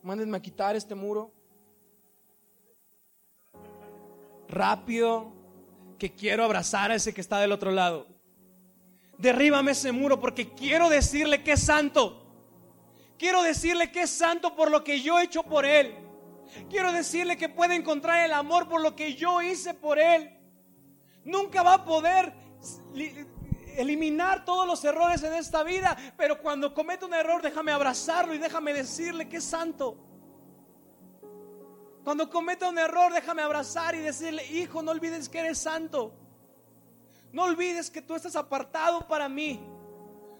mándenme 0.02 0.38
a 0.38 0.42
quitar 0.42 0.76
este 0.76 0.96
muro. 0.96 1.32
Rápido, 4.50 5.34
que 5.98 6.14
quiero 6.14 6.44
abrazar 6.44 6.92
a 6.92 6.96
ese 6.96 7.14
que 7.14 7.22
está 7.22 7.40
del 7.40 7.52
otro 7.52 7.72
lado. 7.72 8.08
Derríbame 9.18 9.72
ese 9.72 9.92
muro 9.92 10.20
porque 10.20 10.54
quiero 10.54 10.90
decirle 10.90 11.44
que 11.44 11.54
es 11.54 11.64
santo. 11.64 12.24
Quiero 13.18 13.42
decirle 13.42 13.92
que 13.92 14.02
es 14.02 14.10
santo 14.10 14.56
por 14.56 14.70
lo 14.70 14.84
que 14.84 15.02
yo 15.02 15.20
he 15.20 15.24
hecho 15.24 15.44
por 15.44 15.66
él. 15.66 15.96
Quiero 16.70 16.92
decirle 16.92 17.38
que 17.38 17.50
puede 17.50 17.76
encontrar 17.76 18.24
el 18.26 18.34
amor 18.34 18.68
por 18.68 18.82
lo 18.82 18.96
que 18.96 19.16
yo 19.16 19.42
hice 19.42 19.74
por 19.74 20.00
él. 20.00 20.32
Nunca 21.24 21.64
va 21.64 21.76
a 21.76 21.86
poder 21.86 22.34
eliminar 23.82 24.46
todos 24.46 24.68
los 24.68 24.84
errores 24.84 25.24
en 25.24 25.34
esta 25.34 25.63
vida, 25.63 25.96
pero 26.18 26.42
cuando 26.42 26.74
comete 26.74 27.06
un 27.06 27.13
error, 27.13 27.42
déjame 27.42 27.72
abrazarlo 27.72 28.34
y 28.34 28.38
déjame 28.38 28.74
decirle 28.74 29.30
que 29.30 29.38
es 29.38 29.44
santo. 29.44 29.98
Cuando 32.04 32.30
cometa 32.30 32.70
un 32.70 32.78
error, 32.78 33.13
déjame 33.13 33.42
abrazar 33.42 33.94
y 33.94 34.00
decirle, 34.00 34.46
hijo, 34.48 34.82
no 34.82 34.92
olvides 34.92 35.28
que 35.28 35.40
eres 35.40 35.58
santo. 35.58 36.13
No 37.34 37.44
olvides 37.44 37.92
que 37.92 38.02
tú 38.02 38.16
estás 38.16 38.36
apartado 38.36 39.08
para 39.08 39.28
mí. 39.28 39.60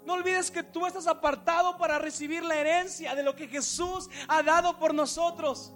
No 0.06 0.14
olvides 0.14 0.50
que 0.50 0.64
tú 0.64 0.86
estás 0.86 1.06
apartado 1.08 1.78
para 1.78 2.00
recibir 2.00 2.42
la 2.46 2.56
herencia 2.56 3.14
de 3.14 3.24
lo 3.24 3.36
que 3.36 3.50
Jesús 3.50 4.10
ha 4.30 4.42
dado 4.42 4.80
por 4.80 4.94
nosotros. 4.94 5.74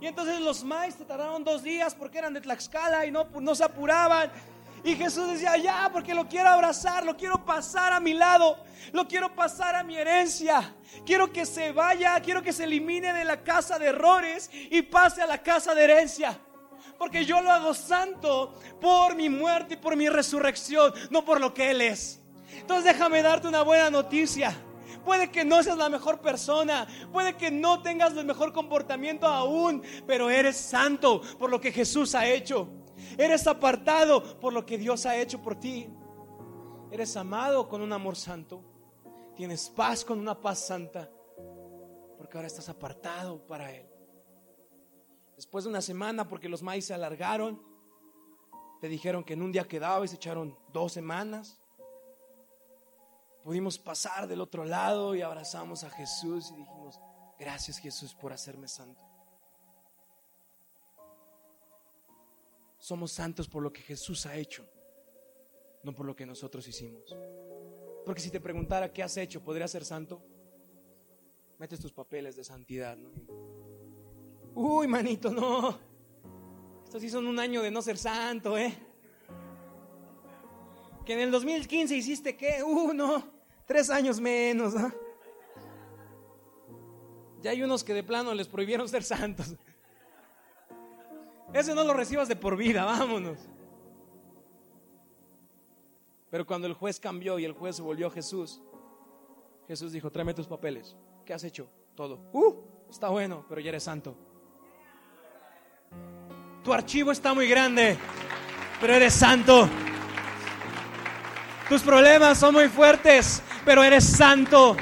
Y 0.00 0.06
entonces 0.06 0.40
los 0.40 0.62
maestros 0.62 1.08
tardaron 1.08 1.42
dos 1.42 1.64
días 1.64 1.94
porque 1.94 2.18
eran 2.18 2.34
de 2.34 2.40
Tlaxcala 2.40 3.04
y 3.04 3.10
no, 3.10 3.24
no 3.40 3.54
se 3.56 3.64
apuraban. 3.64 4.30
Y 4.84 4.94
Jesús 4.94 5.28
decía, 5.28 5.56
ya, 5.56 5.90
porque 5.92 6.14
lo 6.14 6.28
quiero 6.28 6.48
abrazar, 6.48 7.04
lo 7.04 7.16
quiero 7.16 7.44
pasar 7.44 7.92
a 7.92 8.00
mi 8.00 8.14
lado, 8.14 8.58
lo 8.92 9.06
quiero 9.08 9.34
pasar 9.34 9.74
a 9.74 9.82
mi 9.82 9.96
herencia. 9.96 10.74
Quiero 11.04 11.32
que 11.32 11.44
se 11.44 11.72
vaya, 11.72 12.20
quiero 12.20 12.42
que 12.42 12.52
se 12.52 12.64
elimine 12.64 13.12
de 13.12 13.24
la 13.24 13.42
casa 13.42 13.78
de 13.78 13.86
errores 13.86 14.50
y 14.52 14.82
pase 14.82 15.22
a 15.22 15.26
la 15.26 15.42
casa 15.42 15.74
de 15.74 15.84
herencia. 15.84 16.38
Porque 16.98 17.24
yo 17.24 17.40
lo 17.40 17.50
hago 17.50 17.74
santo 17.74 18.58
por 18.80 19.14
mi 19.14 19.28
muerte 19.28 19.74
y 19.74 19.76
por 19.76 19.96
mi 19.96 20.08
resurrección, 20.08 20.92
no 21.10 21.24
por 21.24 21.40
lo 21.40 21.54
que 21.54 21.70
Él 21.70 21.80
es. 21.80 22.20
Entonces 22.52 22.84
déjame 22.84 23.22
darte 23.22 23.48
una 23.48 23.62
buena 23.62 23.90
noticia. 23.90 24.56
Puede 25.04 25.30
que 25.30 25.44
no 25.44 25.62
seas 25.62 25.78
la 25.78 25.88
mejor 25.88 26.20
persona, 26.20 26.86
puede 27.12 27.36
que 27.36 27.50
no 27.50 27.82
tengas 27.82 28.14
el 28.16 28.26
mejor 28.26 28.52
comportamiento 28.52 29.26
aún, 29.26 29.82
pero 30.06 30.28
eres 30.28 30.56
santo 30.56 31.22
por 31.38 31.50
lo 31.50 31.60
que 31.60 31.72
Jesús 31.72 32.14
ha 32.14 32.26
hecho. 32.26 32.68
Eres 33.16 33.46
apartado 33.46 34.38
por 34.40 34.52
lo 34.52 34.64
que 34.66 34.78
Dios 34.78 35.06
ha 35.06 35.16
hecho 35.16 35.40
por 35.42 35.58
ti. 35.58 35.88
Eres 36.90 37.16
amado 37.16 37.68
con 37.68 37.82
un 37.82 37.92
amor 37.92 38.16
santo. 38.16 38.62
Tienes 39.36 39.68
paz 39.70 40.04
con 40.04 40.18
una 40.18 40.40
paz 40.40 40.60
santa. 40.60 41.10
Porque 42.16 42.36
ahora 42.36 42.48
estás 42.48 42.68
apartado 42.68 43.46
para 43.46 43.72
Él. 43.72 43.86
Después 45.36 45.64
de 45.64 45.70
una 45.70 45.82
semana, 45.82 46.28
porque 46.28 46.48
los 46.48 46.62
maíz 46.62 46.86
se 46.86 46.94
alargaron, 46.94 47.62
te 48.80 48.88
dijeron 48.88 49.22
que 49.22 49.34
en 49.34 49.42
un 49.42 49.52
día 49.52 49.68
quedaba 49.68 50.04
y 50.04 50.08
se 50.08 50.16
echaron 50.16 50.58
dos 50.72 50.92
semanas. 50.92 51.60
Pudimos 53.42 53.78
pasar 53.78 54.26
del 54.26 54.40
otro 54.40 54.64
lado 54.64 55.14
y 55.14 55.22
abrazamos 55.22 55.84
a 55.84 55.90
Jesús 55.90 56.50
y 56.50 56.56
dijimos, 56.56 57.00
gracias 57.38 57.78
Jesús 57.78 58.14
por 58.14 58.32
hacerme 58.32 58.66
santo. 58.68 59.07
Somos 62.78 63.12
santos 63.12 63.48
por 63.48 63.62
lo 63.62 63.72
que 63.72 63.82
Jesús 63.82 64.24
ha 64.26 64.36
hecho, 64.36 64.64
no 65.82 65.94
por 65.94 66.06
lo 66.06 66.14
que 66.14 66.24
nosotros 66.24 66.66
hicimos. 66.68 67.16
Porque 68.04 68.20
si 68.20 68.30
te 68.30 68.40
preguntara 68.40 68.92
qué 68.92 69.02
has 69.02 69.16
hecho, 69.16 69.42
¿podrías 69.42 69.70
ser 69.70 69.84
santo? 69.84 70.22
Metes 71.58 71.80
tus 71.80 71.92
papeles 71.92 72.36
de 72.36 72.44
santidad, 72.44 72.96
¿no? 72.96 73.10
Uy, 74.54 74.86
manito, 74.86 75.30
no. 75.30 75.78
Estos 76.84 77.02
sí 77.02 77.10
son 77.10 77.26
un 77.26 77.38
año 77.38 77.62
de 77.62 77.70
no 77.70 77.82
ser 77.82 77.98
santo, 77.98 78.56
¿eh? 78.56 78.74
Que 81.04 81.14
en 81.14 81.20
el 81.20 81.30
2015 81.30 81.96
hiciste 81.96 82.36
qué? 82.36 82.62
Uh, 82.62 82.92
no. 82.92 83.30
Tres 83.66 83.90
años 83.90 84.20
menos, 84.20 84.74
¿no? 84.74 84.92
Ya 87.42 87.50
hay 87.50 87.62
unos 87.62 87.84
que 87.84 87.94
de 87.94 88.02
plano 88.02 88.34
les 88.34 88.48
prohibieron 88.48 88.88
ser 88.88 89.02
santos. 89.02 89.54
Ese 91.52 91.74
no 91.74 91.84
lo 91.84 91.94
recibas 91.94 92.28
de 92.28 92.36
por 92.36 92.56
vida, 92.56 92.84
vámonos. 92.86 93.38
Pero 96.30 96.46
cuando 96.46 96.66
el 96.66 96.74
juez 96.74 97.00
cambió 97.00 97.38
y 97.38 97.44
el 97.44 97.52
juez 97.52 97.76
se 97.76 97.82
volvió 97.82 98.08
a 98.08 98.10
Jesús, 98.10 98.60
Jesús 99.66 99.92
dijo, 99.92 100.10
tráeme 100.10 100.34
tus 100.34 100.46
papeles. 100.46 100.96
¿Qué 101.24 101.32
has 101.32 101.44
hecho? 101.44 101.68
Todo. 101.94 102.18
Uh, 102.32 102.54
está 102.90 103.08
bueno, 103.08 103.44
pero 103.48 103.60
ya 103.60 103.70
eres 103.70 103.82
santo. 103.82 104.16
Tu 106.62 106.72
archivo 106.72 107.12
está 107.12 107.32
muy 107.32 107.48
grande, 107.48 107.96
pero 108.80 108.94
eres 108.94 109.14
santo. 109.14 109.68
Tus 111.68 111.82
problemas 111.82 112.38
son 112.38 112.54
muy 112.54 112.68
fuertes, 112.68 113.42
pero 113.64 113.82
eres 113.82 114.04
santo. 114.04 114.76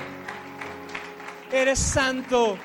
Eres 1.52 1.78
santo. 1.78 2.56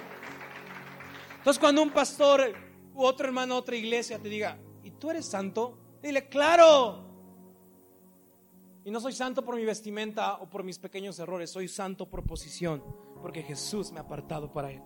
Entonces 1.38 1.60
cuando 1.60 1.82
un 1.82 1.90
pastor 1.90 2.54
u 2.94 3.04
otro 3.04 3.28
hermano, 3.28 3.58
otra 3.58 3.76
iglesia 3.76 4.20
te 4.20 4.30
diga, 4.30 4.58
¿y 4.84 4.92
tú 4.92 5.10
eres 5.10 5.26
santo? 5.26 5.78
Dile, 6.02 6.28
claro. 6.30 7.06
Y 8.84 8.92
no 8.92 9.00
soy 9.00 9.14
santo 9.14 9.46
por 9.46 9.56
mi 9.56 9.64
vestimenta 9.64 10.38
o 10.38 10.50
por 10.50 10.64
mis 10.64 10.80
pequeños 10.80 11.20
errores, 11.20 11.52
soy 11.52 11.68
santo 11.68 12.10
por 12.10 12.24
posición, 12.24 12.84
porque 13.22 13.44
Jesús 13.44 13.92
me 13.92 14.00
ha 14.00 14.04
apartado 14.04 14.52
para 14.52 14.72
Él. 14.72 14.82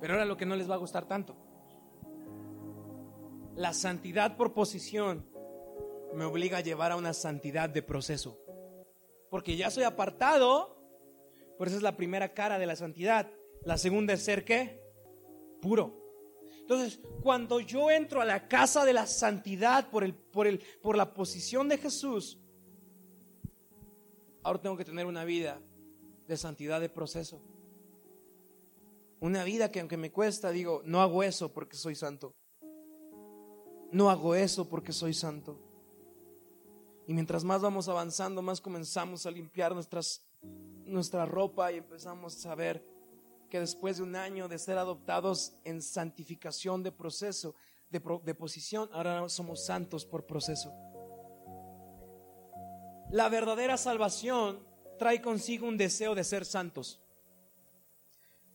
Pero 0.00 0.14
ahora 0.14 0.26
lo 0.26 0.36
que 0.36 0.44
no 0.44 0.56
les 0.56 0.68
va 0.68 0.74
a 0.74 0.78
gustar 0.78 1.06
tanto. 1.06 1.36
La 3.54 3.72
santidad 3.72 4.36
por 4.36 4.52
posición 4.52 5.31
me 6.14 6.24
obliga 6.24 6.58
a 6.58 6.62
llevar 6.62 6.92
a 6.92 6.96
una 6.96 7.12
santidad 7.12 7.68
de 7.68 7.82
proceso. 7.82 8.38
Porque 9.30 9.56
ya 9.56 9.70
soy 9.70 9.84
apartado, 9.84 10.76
por 11.58 11.68
eso 11.68 11.76
es 11.76 11.82
la 11.82 11.96
primera 11.96 12.34
cara 12.34 12.58
de 12.58 12.66
la 12.66 12.76
santidad. 12.76 13.30
La 13.64 13.78
segunda 13.78 14.12
es 14.12 14.22
ser 14.22 14.44
qué? 14.44 14.82
Puro. 15.60 16.02
Entonces, 16.60 17.00
cuando 17.22 17.60
yo 17.60 17.90
entro 17.90 18.20
a 18.20 18.24
la 18.24 18.48
casa 18.48 18.84
de 18.84 18.92
la 18.92 19.06
santidad 19.06 19.90
por, 19.90 20.04
el, 20.04 20.14
por, 20.14 20.46
el, 20.46 20.60
por 20.80 20.96
la 20.96 21.12
posición 21.14 21.68
de 21.68 21.78
Jesús, 21.78 22.38
ahora 24.42 24.60
tengo 24.60 24.76
que 24.76 24.84
tener 24.84 25.06
una 25.06 25.24
vida 25.24 25.60
de 26.26 26.36
santidad 26.36 26.80
de 26.80 26.88
proceso. 26.88 27.42
Una 29.20 29.44
vida 29.44 29.70
que 29.70 29.80
aunque 29.80 29.96
me 29.96 30.10
cuesta, 30.10 30.50
digo, 30.50 30.82
no 30.84 31.00
hago 31.00 31.22
eso 31.22 31.52
porque 31.52 31.76
soy 31.76 31.94
santo. 31.94 32.34
No 33.92 34.10
hago 34.10 34.34
eso 34.34 34.68
porque 34.68 34.92
soy 34.92 35.14
santo. 35.14 35.71
Y 37.06 37.14
mientras 37.14 37.42
más 37.42 37.60
vamos 37.60 37.88
avanzando, 37.88 38.42
más 38.42 38.60
comenzamos 38.60 39.26
a 39.26 39.30
limpiar 39.30 39.74
nuestras, 39.74 40.24
nuestra 40.84 41.26
ropa 41.26 41.72
y 41.72 41.78
empezamos 41.78 42.44
a 42.46 42.54
ver 42.54 42.84
que 43.50 43.60
después 43.60 43.96
de 43.96 44.04
un 44.04 44.16
año 44.16 44.48
de 44.48 44.58
ser 44.58 44.78
adoptados 44.78 45.54
en 45.64 45.82
santificación 45.82 46.82
de 46.82 46.92
proceso, 46.92 47.54
de, 47.90 48.00
de 48.24 48.34
posición, 48.34 48.88
ahora 48.92 49.28
somos 49.28 49.64
santos 49.64 50.06
por 50.06 50.24
proceso. 50.26 50.72
La 53.10 53.28
verdadera 53.28 53.76
salvación 53.76 54.66
trae 54.98 55.20
consigo 55.20 55.66
un 55.66 55.76
deseo 55.76 56.14
de 56.14 56.24
ser 56.24 56.46
santos. 56.46 57.00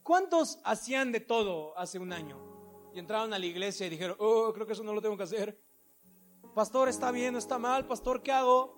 ¿Cuántos 0.01 0.59
hacían 0.63 1.11
de 1.11 1.19
todo 1.19 1.77
hace 1.77 1.99
un 1.99 2.13
año? 2.13 2.41
Y 2.95 2.99
entraron 2.99 3.33
a 3.33 3.39
la 3.39 3.45
iglesia 3.45 3.85
y 3.85 3.89
dijeron, 3.89 4.15
oh, 4.19 4.51
creo 4.53 4.65
que 4.65 4.73
eso 4.73 4.83
no 4.83 4.93
lo 4.93 5.01
tengo 5.01 5.17
que 5.17 5.23
hacer 5.23 5.66
pastor, 6.57 6.89
está 6.89 7.11
bien, 7.11 7.35
está 7.35 7.59
mal, 7.59 7.85
pastor, 7.85 8.23
¿qué 8.23 8.31
hago? 8.31 8.73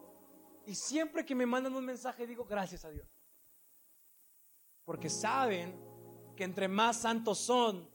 Y 0.66 0.76
siempre 0.76 1.26
que 1.26 1.34
me 1.34 1.46
mandan 1.46 1.74
un 1.74 1.86
mensaje 1.86 2.28
digo, 2.28 2.44
gracias 2.44 2.84
a 2.84 2.90
Dios. 2.90 3.08
Porque 4.84 5.10
saben 5.10 5.80
que 6.36 6.44
entre 6.44 6.68
más 6.68 6.98
santos 6.98 7.38
son, 7.38 7.90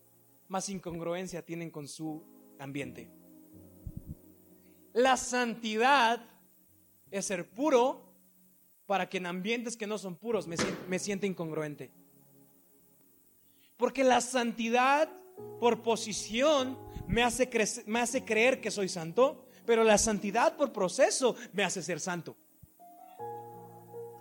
más 0.48 0.70
incongruencia 0.70 1.44
tienen 1.44 1.70
con 1.70 1.86
su 1.86 2.24
ambiente. 2.58 3.10
La 4.94 5.18
santidad 5.18 6.30
es 7.10 7.26
ser 7.26 7.50
puro 7.50 8.10
para 8.86 9.10
que 9.10 9.18
en 9.18 9.26
ambientes 9.26 9.76
que 9.76 9.86
no 9.86 9.98
son 9.98 10.16
puros 10.16 10.46
me, 10.46 10.56
me 10.88 10.98
sienta 10.98 11.26
incongruente. 11.26 11.92
Porque 13.76 14.02
la 14.02 14.22
santidad 14.22 15.10
por 15.60 15.82
posición 15.82 16.78
me 17.06 17.22
hace 17.22 18.24
creer 18.24 18.62
que 18.62 18.70
soy 18.70 18.88
santo 18.88 19.43
pero 19.66 19.84
la 19.84 19.98
santidad 19.98 20.56
por 20.56 20.72
proceso 20.72 21.36
me 21.52 21.64
hace 21.64 21.82
ser 21.82 22.00
santo. 22.00 22.36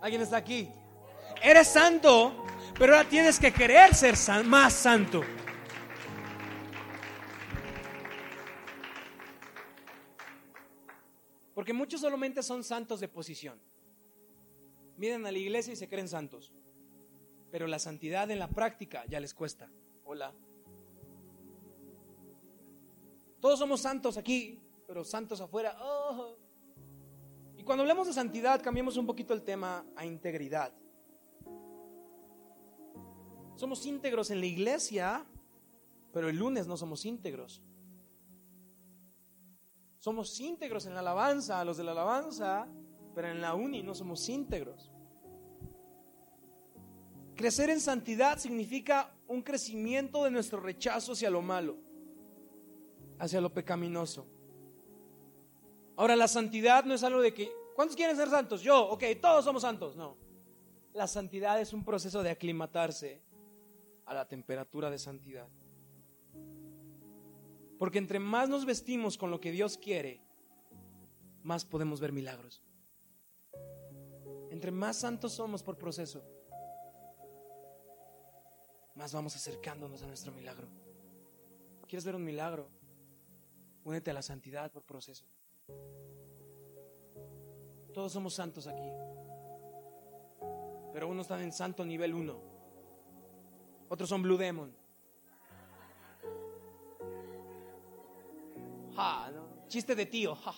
¿Alguien 0.00 0.22
está 0.22 0.36
aquí? 0.36 0.68
Eres 1.42 1.68
santo, 1.68 2.44
pero 2.78 2.96
ahora 2.96 3.08
tienes 3.08 3.38
que 3.38 3.52
querer 3.52 3.94
ser 3.94 4.14
más 4.44 4.72
santo. 4.72 5.22
Porque 11.54 11.72
muchos 11.72 12.00
solamente 12.00 12.42
son 12.42 12.64
santos 12.64 13.00
de 13.00 13.08
posición. 13.08 13.58
Miren 14.96 15.24
a 15.26 15.32
la 15.32 15.38
iglesia 15.38 15.72
y 15.72 15.76
se 15.76 15.88
creen 15.88 16.08
santos. 16.08 16.52
Pero 17.50 17.66
la 17.66 17.78
santidad 17.78 18.30
en 18.30 18.38
la 18.38 18.48
práctica 18.48 19.04
ya 19.08 19.20
les 19.20 19.32
cuesta. 19.32 19.70
Hola. 20.04 20.32
Todos 23.40 23.58
somos 23.58 23.80
santos 23.80 24.16
aquí, 24.16 24.58
pero 24.86 25.04
santos 25.04 25.40
afuera. 25.40 25.76
Oh. 25.80 26.36
Y 27.56 27.62
cuando 27.62 27.82
hablamos 27.82 28.06
de 28.06 28.12
santidad, 28.12 28.62
cambiamos 28.62 28.96
un 28.96 29.06
poquito 29.06 29.34
el 29.34 29.42
tema 29.42 29.84
a 29.96 30.04
integridad. 30.04 30.72
Somos 33.56 33.86
íntegros 33.86 34.30
en 34.30 34.40
la 34.40 34.46
iglesia, 34.46 35.24
pero 36.12 36.28
el 36.28 36.36
lunes 36.36 36.66
no 36.66 36.76
somos 36.76 37.04
íntegros. 37.04 37.62
Somos 39.98 40.38
íntegros 40.40 40.86
en 40.86 40.94
la 40.94 41.00
alabanza, 41.00 41.64
los 41.64 41.76
de 41.76 41.84
la 41.84 41.92
alabanza, 41.92 42.68
pero 43.14 43.28
en 43.28 43.40
la 43.40 43.54
uni 43.54 43.82
no 43.82 43.94
somos 43.94 44.28
íntegros. 44.28 44.90
Crecer 47.36 47.70
en 47.70 47.80
santidad 47.80 48.38
significa 48.38 49.12
un 49.26 49.42
crecimiento 49.42 50.24
de 50.24 50.30
nuestro 50.30 50.60
rechazo 50.60 51.12
hacia 51.12 51.30
lo 51.30 51.42
malo, 51.42 51.78
hacia 53.18 53.40
lo 53.40 53.52
pecaminoso. 53.52 54.26
Ahora, 55.96 56.16
la 56.16 56.28
santidad 56.28 56.84
no 56.84 56.94
es 56.94 57.02
algo 57.02 57.20
de 57.20 57.32
que, 57.32 57.52
¿cuántos 57.74 57.96
quieren 57.96 58.16
ser 58.16 58.28
santos? 58.28 58.62
Yo, 58.62 58.88
ok, 58.88 59.04
todos 59.20 59.44
somos 59.44 59.62
santos. 59.62 59.96
No. 59.96 60.16
La 60.92 61.06
santidad 61.06 61.60
es 61.60 61.72
un 61.72 61.84
proceso 61.84 62.22
de 62.22 62.30
aclimatarse 62.30 63.22
a 64.06 64.14
la 64.14 64.26
temperatura 64.26 64.90
de 64.90 64.98
santidad. 64.98 65.48
Porque 67.78 67.98
entre 67.98 68.18
más 68.18 68.48
nos 68.48 68.64
vestimos 68.64 69.18
con 69.18 69.30
lo 69.30 69.40
que 69.40 69.50
Dios 69.50 69.76
quiere, 69.76 70.20
más 71.42 71.64
podemos 71.64 72.00
ver 72.00 72.12
milagros. 72.12 72.62
Entre 74.50 74.70
más 74.70 74.96
santos 74.96 75.32
somos 75.32 75.62
por 75.62 75.76
proceso, 75.76 76.24
más 78.94 79.12
vamos 79.12 79.34
acercándonos 79.34 80.02
a 80.02 80.06
nuestro 80.06 80.32
milagro. 80.32 80.68
¿Quieres 81.88 82.04
ver 82.04 82.14
un 82.14 82.24
milagro? 82.24 82.68
Únete 83.84 84.10
a 84.10 84.14
la 84.14 84.22
santidad 84.22 84.70
por 84.70 84.84
proceso. 84.84 85.26
Todos 87.92 88.12
somos 88.12 88.34
santos 88.34 88.66
aquí. 88.66 88.90
Pero 90.92 91.08
unos 91.08 91.24
están 91.24 91.42
en 91.42 91.52
santo 91.52 91.84
nivel 91.84 92.14
1. 92.14 92.40
Otros 93.88 94.08
son 94.08 94.22
Blue 94.22 94.36
Demon. 94.36 94.84
Chiste 99.74 99.96
de 99.96 100.06
tío. 100.06 100.36
Ja, 100.36 100.54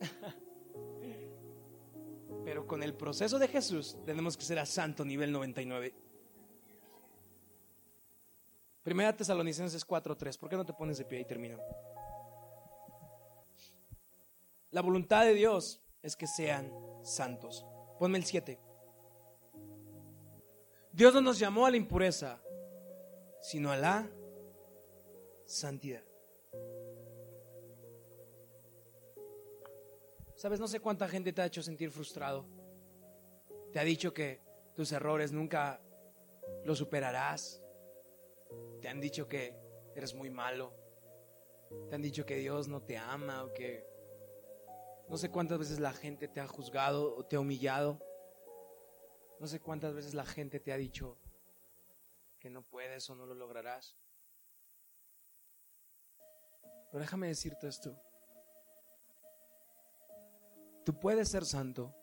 Pero 2.44 2.66
con 2.66 2.82
el 2.82 2.94
proceso 2.94 3.38
de 3.38 3.48
Jesús 3.48 3.98
tenemos 4.06 4.38
que 4.38 4.44
ser 4.44 4.58
a 4.58 4.66
santo 4.66 5.04
nivel 5.04 5.30
99. 5.30 6.07
Primera 8.88 9.14
Tesalonicenses 9.14 9.84
4:3. 9.84 10.38
¿Por 10.38 10.48
qué 10.48 10.56
no 10.56 10.64
te 10.64 10.72
pones 10.72 10.96
de 10.96 11.04
pie 11.04 11.20
y 11.20 11.24
termino? 11.26 11.58
La 14.70 14.80
voluntad 14.80 15.26
de 15.26 15.34
Dios 15.34 15.82
es 16.00 16.16
que 16.16 16.26
sean 16.26 16.72
santos. 17.02 17.66
Ponme 17.98 18.16
el 18.16 18.24
7. 18.24 18.58
Dios 20.90 21.12
no 21.12 21.20
nos 21.20 21.38
llamó 21.38 21.66
a 21.66 21.70
la 21.70 21.76
impureza, 21.76 22.40
sino 23.42 23.70
a 23.70 23.76
la 23.76 24.08
santidad. 25.44 26.02
Sabes, 30.34 30.60
no 30.60 30.66
sé 30.66 30.80
cuánta 30.80 31.06
gente 31.08 31.34
te 31.34 31.42
ha 31.42 31.46
hecho 31.46 31.62
sentir 31.62 31.90
frustrado. 31.90 32.46
Te 33.70 33.80
ha 33.80 33.84
dicho 33.84 34.14
que 34.14 34.40
tus 34.74 34.90
errores 34.92 35.30
nunca 35.30 35.78
los 36.64 36.78
superarás. 36.78 37.62
Te 38.80 38.88
han 38.88 39.00
dicho 39.00 39.28
que 39.28 39.56
eres 39.94 40.14
muy 40.14 40.30
malo. 40.30 40.72
Te 41.88 41.94
han 41.94 42.02
dicho 42.02 42.24
que 42.24 42.36
Dios 42.36 42.68
no 42.68 42.82
te 42.82 42.96
ama 42.96 43.44
o 43.44 43.52
que 43.52 43.86
No 45.08 45.16
sé 45.16 45.30
cuántas 45.30 45.58
veces 45.58 45.80
la 45.80 45.92
gente 45.92 46.28
te 46.28 46.40
ha 46.40 46.46
juzgado 46.46 47.16
o 47.16 47.24
te 47.24 47.36
ha 47.36 47.40
humillado. 47.40 47.98
No 49.40 49.46
sé 49.46 49.60
cuántas 49.60 49.94
veces 49.94 50.14
la 50.14 50.24
gente 50.24 50.60
te 50.60 50.72
ha 50.72 50.76
dicho 50.76 51.18
que 52.38 52.50
no 52.50 52.62
puedes 52.62 53.08
o 53.10 53.14
no 53.14 53.26
lo 53.26 53.34
lograrás. 53.34 53.96
Pero 56.90 57.00
déjame 57.00 57.28
decirte 57.28 57.68
esto. 57.68 58.00
Tú 60.84 60.98
puedes 60.98 61.28
ser 61.28 61.44
santo 61.44 61.94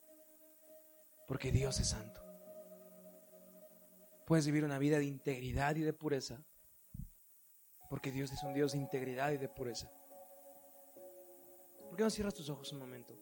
porque 1.28 1.52
Dios 1.52 1.80
es 1.80 1.90
santo. 1.90 2.25
Puedes 4.26 4.46
vivir 4.46 4.66
una 4.66 4.80
vida 4.80 4.98
de 4.98 5.06
integridad 5.06 5.76
y 5.76 5.82
de 5.82 5.94
pureza 5.94 6.44
porque 7.90 8.12
Dios 8.12 8.32
es 8.32 8.44
un 8.44 8.54
Dios 8.54 8.74
de 8.74 8.80
integridad 8.80 9.32
y 9.32 9.38
de 9.38 9.48
pureza. 9.48 9.90
¿Por 11.88 11.98
qué 11.98 12.04
no 12.04 12.10
cierras 12.10 12.34
tus 12.34 12.50
ojos 12.50 12.72
un 12.74 12.80
momento? 12.80 13.18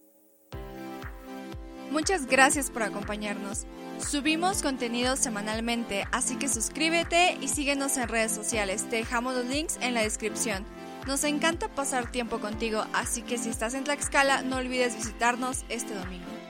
Muchas 1.91 2.25
gracias 2.25 2.71
por 2.71 2.81
acompañarnos. 2.81 3.67
Subimos 3.99 4.63
contenido 4.63 5.15
semanalmente, 5.15 6.05
así 6.11 6.37
que 6.37 6.49
suscríbete 6.49 7.37
y 7.39 7.49
síguenos 7.49 7.97
en 7.97 8.09
redes 8.09 8.31
sociales. 8.31 8.89
Te 8.89 8.95
dejamos 8.95 9.35
los 9.35 9.45
links 9.45 9.77
en 9.81 9.93
la 9.93 10.01
descripción. 10.01 10.65
Nos 11.05 11.23
encanta 11.23 11.67
pasar 11.75 12.11
tiempo 12.11 12.39
contigo, 12.39 12.83
así 12.93 13.21
que 13.21 13.37
si 13.37 13.49
estás 13.49 13.73
en 13.73 13.83
Tlaxcala, 13.83 14.41
no 14.41 14.57
olvides 14.57 14.95
visitarnos 14.95 15.65
este 15.69 15.93
domingo. 15.93 16.42